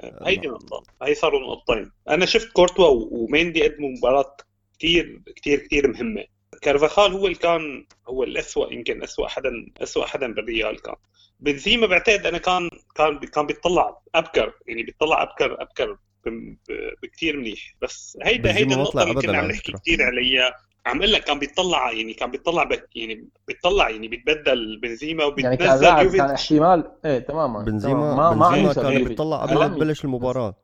[0.01, 0.83] آه، هيدي نقطة.
[1.03, 1.91] هي صاروا نقطتين.
[2.09, 4.37] أنا شفت كورتوا وميندي قدموا مباراة
[4.79, 6.25] كتير كتير كتير مهمة.
[6.65, 9.51] كارفاخال هو اللي كان هو الأسوأ يمكن أسوأ حدا
[9.83, 10.95] أسوأ حدا بالريال كان
[11.41, 15.93] بنزيما بعتقد أنا كان كان كان بيطلع أبكر يعني بيطلع أبكر أبكر
[16.27, 16.29] ب-
[16.69, 19.73] ب- بكتير منيح بس هيدا هيدا ما طلع اللي كنا عم نحكي.
[19.73, 20.55] كتير عليها
[20.87, 25.57] عم أقول لك كان بيطلع يعني كان بيطلع بك يعني بيطلع يعني بيتبدل بنزيما يعني
[25.57, 28.15] كان وبيتنزل لاعب كان احتمال إيه تماما بنزيما.
[28.15, 29.05] ما ما بنزيما عنده كان.
[29.05, 30.55] بيطلع قبل لا تبلش المباراة إيه،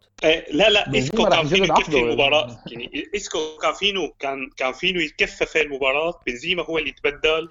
[0.51, 1.99] لا لا بنزيما إسكو راح كان يكفي عقده.
[1.99, 2.65] المباراة.
[2.67, 6.21] يعني إسكو كان فينو كان كان فينو يكفى في المباراة.
[6.27, 7.49] بنزيما هو اللي تبدل.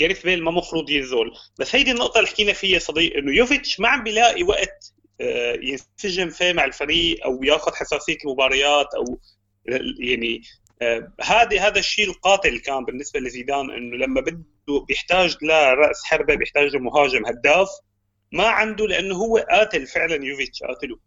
[0.00, 1.30] جاريث بيل ما مفروض ينزل.
[1.58, 6.30] بس هيدي النقطة اللي حكينا فيها صديق إنه يوفيتش ما عم بيلاقي وقت آه، ينسجم
[6.30, 9.18] فيه مع الفريق أو ياخذ حساسية المباريات أو
[9.98, 10.42] يعني
[10.82, 16.76] آه، هذا هذا الشيء القاتل كان بالنسبة لزيدان إنه لما بده بيحتاج لرأس حربة بيحتاج
[16.76, 17.68] لمهاجم هداف.
[18.32, 20.98] ما عنده لأنه هو قاتل فعلا يوفيتش قاتله.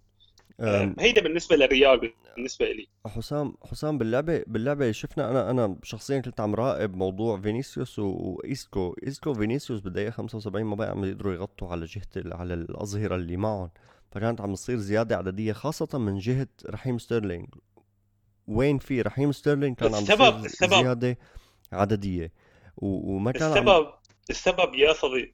[0.99, 6.55] هيدا بالنسبة للريال بالنسبة لي حسام حسام باللعبة باللعبة شفنا أنا أنا شخصيا كنت عم
[6.55, 8.95] راقب موضوع فينيسيوس وإيسكو.
[9.07, 13.69] إيسكو وفينيسيوس بالدقيقة 75 ما بقى عم يقدروا يغطوا على جهة على الأظهرة اللي معهم.
[14.11, 17.47] فكانت عم تصير زيادة عددية خاصة من جهة رحيم ستيرلينج
[18.47, 21.17] وين في رحيم ستيرلينج كان عم السبب- السبب- زيادة
[21.73, 22.31] عددية.
[22.77, 23.87] و- وما كان عم السبب
[24.29, 25.33] السبب يا صديقي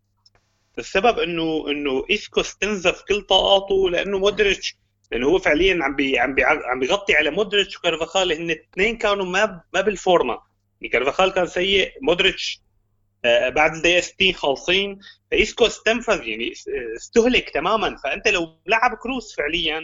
[0.79, 4.77] السبب إنه إنه إيسكو استنزف كل طاقاته لأنه مودريتش
[5.15, 9.25] لأنه هو فعليا عم بي عم بي عم بيغطي على مودريتش وكارفاخال هن الاثنين كانوا
[9.25, 10.39] ما ما بالفورمة.
[10.81, 12.61] يعني كارفاخال كان سيء مودريتش
[13.25, 14.99] آه، بعد الدقيقه 60 خالصين.
[15.31, 17.95] فإيسكو استنفذ يعني اس- استهلك تماما.
[18.03, 19.81] فأنت لو لعب كروس فعليا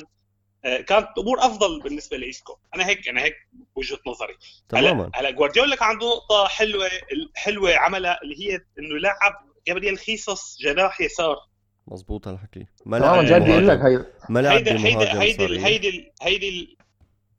[0.65, 2.57] آه، كانت الأمور أفضل بالنسبة لإيسكو.
[2.75, 3.35] أنا هيك أنا هيك
[3.75, 4.37] وجهة نظري.
[4.69, 5.11] تماما.
[5.15, 6.89] هلا جوارديولا كان عنده نقطة حلوة
[7.35, 9.33] حلوة عملها اللي هي إنه لعب
[9.67, 11.37] جابرييل خيسوس جناح يسار.
[11.87, 12.65] مزبوط هالحكي.
[12.85, 16.11] ما تماما لعب جد بيقول لك هي ما لعب هيدا هيدا بمهاجم هيدي صريح هيدي
[16.21, 16.77] هيدي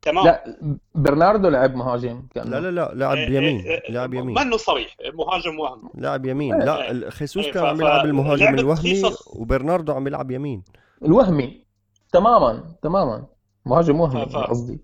[0.01, 0.25] تمام.
[0.25, 0.57] لا
[0.95, 2.49] برناردو لعب مهاجم كان.
[2.49, 4.35] لا لا لا لاعب إيه، يمين إيه، لاعب يمين.
[4.35, 6.53] منه صريح مهاجم وهم لاعب يمين.
[6.53, 6.91] إيه.
[6.91, 10.63] لا خيسوس إيه، كان عم يلعب المهاجم الوهمي وبرناردو عم يلعب يمين.
[11.05, 11.63] الوهمي.
[12.11, 13.27] تماما تماما.
[13.65, 14.79] مهاجم وهمي قصدي.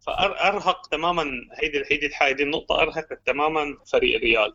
[0.00, 1.24] فأرهق تماما
[1.62, 4.54] هيدي هيدي هيدي النقطة أرهقت تماما فريق الريال.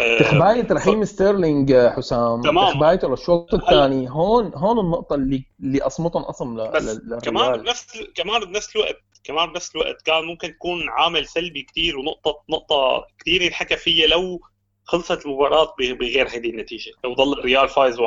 [0.00, 2.40] آه، تخباية رحيم ستيرلينج حسام.
[2.42, 2.70] تمام.
[2.70, 4.10] تخبايته للشوط الثاني.
[4.10, 8.76] هون هون النقطة اللي اللي قصمتهم قصم ل- بس لل- كمان للريال بنفس كمان بنفس
[8.76, 14.06] الوقت كمان بنفس الوقت كان ممكن تكون عامل سلبي كتير ونقطة نقطة كتير ينحكى فيها
[14.06, 14.40] لو
[14.84, 16.90] خلصت المباراة ب- بغير هذه النتيجة.
[17.04, 18.06] لو ظل الريال فايز 1-0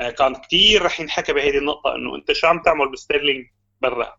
[0.00, 3.46] آه، كان كتير رح ينحكى بهذه النقطة إنه أنت شو عم تعمل بستيرلينج
[3.80, 4.14] برا؟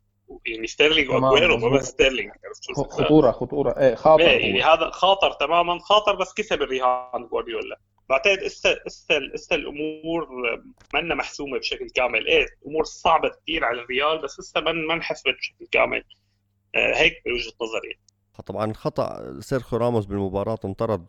[0.45, 1.77] يعني ستيرلينج وأجويرو ما.
[1.77, 4.69] بس ستيرلينج عرفت شو الفكرة؟ خطورة خطورة إيه خاطر إيه، يعني هو.
[4.69, 10.27] هذا خاطر تماما خاطر بس كسب الرهان جوارديولا بعتقد اسا اسا اسا الأمور
[10.93, 15.35] منا محسومة بشكل كامل إيه الأمور صعبة كثير على الريال بس لسه ما ما انحسبت
[15.35, 16.03] بشكل كامل
[16.75, 17.99] آه هيك بوجهة نظري
[18.45, 21.05] طبعا خطأ سيرخيو راموس بالمباراة انطرد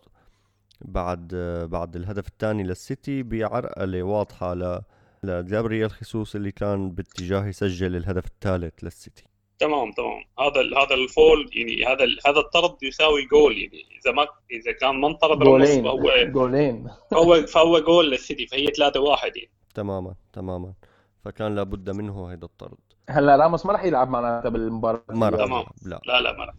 [0.81, 1.35] بعد
[1.71, 4.81] بعد الهدف الثاني للسيتي بعرقلة واضحة ل
[5.23, 9.25] لجابرييل خيسوس اللي كان باتجاه يسجل الهدف الثالث للسيتي.
[9.59, 10.25] تمام تمام.
[10.39, 15.09] هذا هذا الفاول يعني هذا هذا الطرد يساوي جول يعني إذا ما إذا كان ما
[15.09, 16.89] انطرد راموس جولين فهو جولين.
[17.11, 19.51] فهو فهو جول للسيتي فهي 3 1 يعني.
[19.75, 20.75] تماما تماما.
[21.25, 22.79] فكان لابد منه هيدا الطرد.
[23.11, 25.03] هلا راموس ما راح يلعب معناتها بالمباراة.
[25.09, 26.01] ما راح لا.
[26.07, 26.55] لا لا ما راح.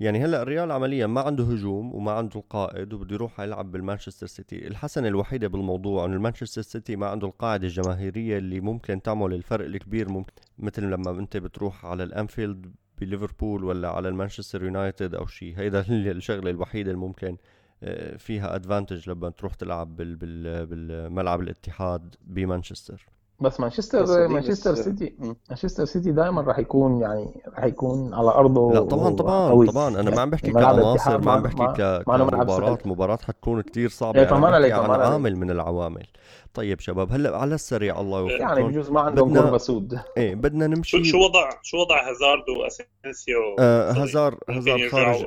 [0.00, 4.66] يعني هلأ الريال عمليا ما عنده هجوم وما عنده القائد وبده يروح يلعب بالمانشستر سيتي.
[4.66, 10.08] الحسنة الوحيدة بالموضوع إنه المانشستر سيتي ما عنده القاعدة الجماهيرية اللي ممكن تعمل الفرق الكبير.
[10.08, 15.84] ممكن مثل لما أنت بتروح على الأنفيلد بليفربول ولا على المانشستر يونايتد أو شيء هيدا
[15.90, 17.36] الشغلة الوحيدة اللي ممكن
[17.82, 23.06] آه، فيها ادفانتج لما تروح تلعب بال بال بالملعب الاتحاد بمانشستر.
[23.40, 25.36] بس مانشستر مانشستر سيتي مم.
[25.48, 29.66] مانشستر سيتي دائما راح يكون يعني راح يكون على أرضه لا طبعا طبعا قوي.
[29.66, 31.76] طبعا أنا ما عم بحكي كعناصر ما عم بحكي ك...
[31.76, 32.78] سهل.
[32.84, 35.06] مباراة حتكون كتير صعبة إيه، بحكي عليك، عن فما عليك.
[35.06, 36.06] عامل من العوامل
[36.54, 40.66] طيب شباب هلأ على السريع الله يوفقكم يعني بجوز ما عندهم بدنا- سود إيه بدنا
[40.66, 45.24] نمشي شو وضع شو وضع هازارد وأسينسيو آه ممكن هزار يرجعوا خارج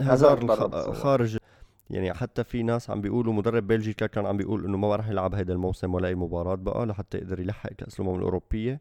[0.00, 0.50] هازارد.
[0.92, 1.36] خارج
[1.90, 5.34] يعني حتى في ناس عم بيقولوا مدرب بلجيكا كان عم بيقول إنه ما راح يلعب
[5.34, 8.80] هيدا الموسم ولا أي مباراة بقى لحتى يقدر يلحق كأس الأمم الأوروبية.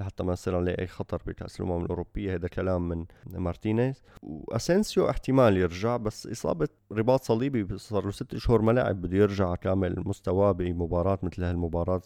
[0.00, 2.34] لحتى ما يصير عليه أي خطر بكأس الأمم الأوروبية.
[2.34, 4.02] هذا كلام من مارتينيز.
[4.22, 9.54] وأسينسيو احتمال يرجع بس إصابة رباط صليبي صار له ست شهور ما لعب بده يرجع
[9.54, 12.02] كامل مستواه بمباراة مثل هالمباراة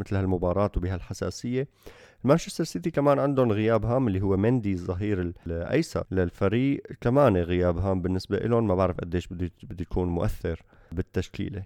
[0.00, 1.68] مثل هالمباراة وبهالحساسية.
[2.24, 6.82] مانشستر سيتي كمان عندهم غياب هام اللي هو مندي الظهير ال- الأيسر للفريق.
[7.00, 11.64] كمان غياب هام بالنسبة لهم ما بعرف قديش بده بده يكون مؤثر بالتشكيلة.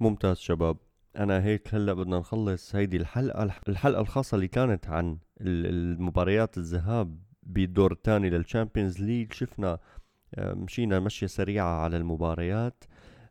[0.00, 0.76] ممتاز شباب.
[1.18, 7.18] أنا هيك هلأ بدنا نخلص هيدي الحلقة الحلقة الخاصة اللي كانت عن ال- المباريات الذهاب
[7.42, 9.78] بالدور الثاني لل Champions League شفنا
[10.34, 12.84] آه، مشينا مشية سريعة على المباريات.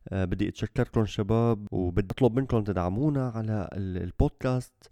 [0.09, 4.91] آه، بدي أتشكركم شباب وبدي أطلب منكم تدعمونا على ال- البودكاست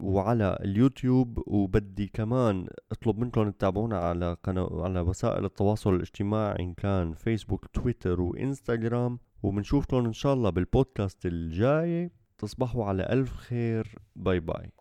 [0.00, 1.42] وعلى اليوتيوب.
[1.46, 8.20] وبدي كمان أطلب منكم تتابعونا على قناة على وسائل التواصل الاجتماعي إن كان فيسبوك تويتر
[8.20, 9.18] وإنستغرام.
[9.42, 12.10] وبنشوفكم إن شاء الله بالبودكاست الجاي.
[12.38, 13.94] تصبحوا على ألف خير.
[14.16, 14.72] باي باي.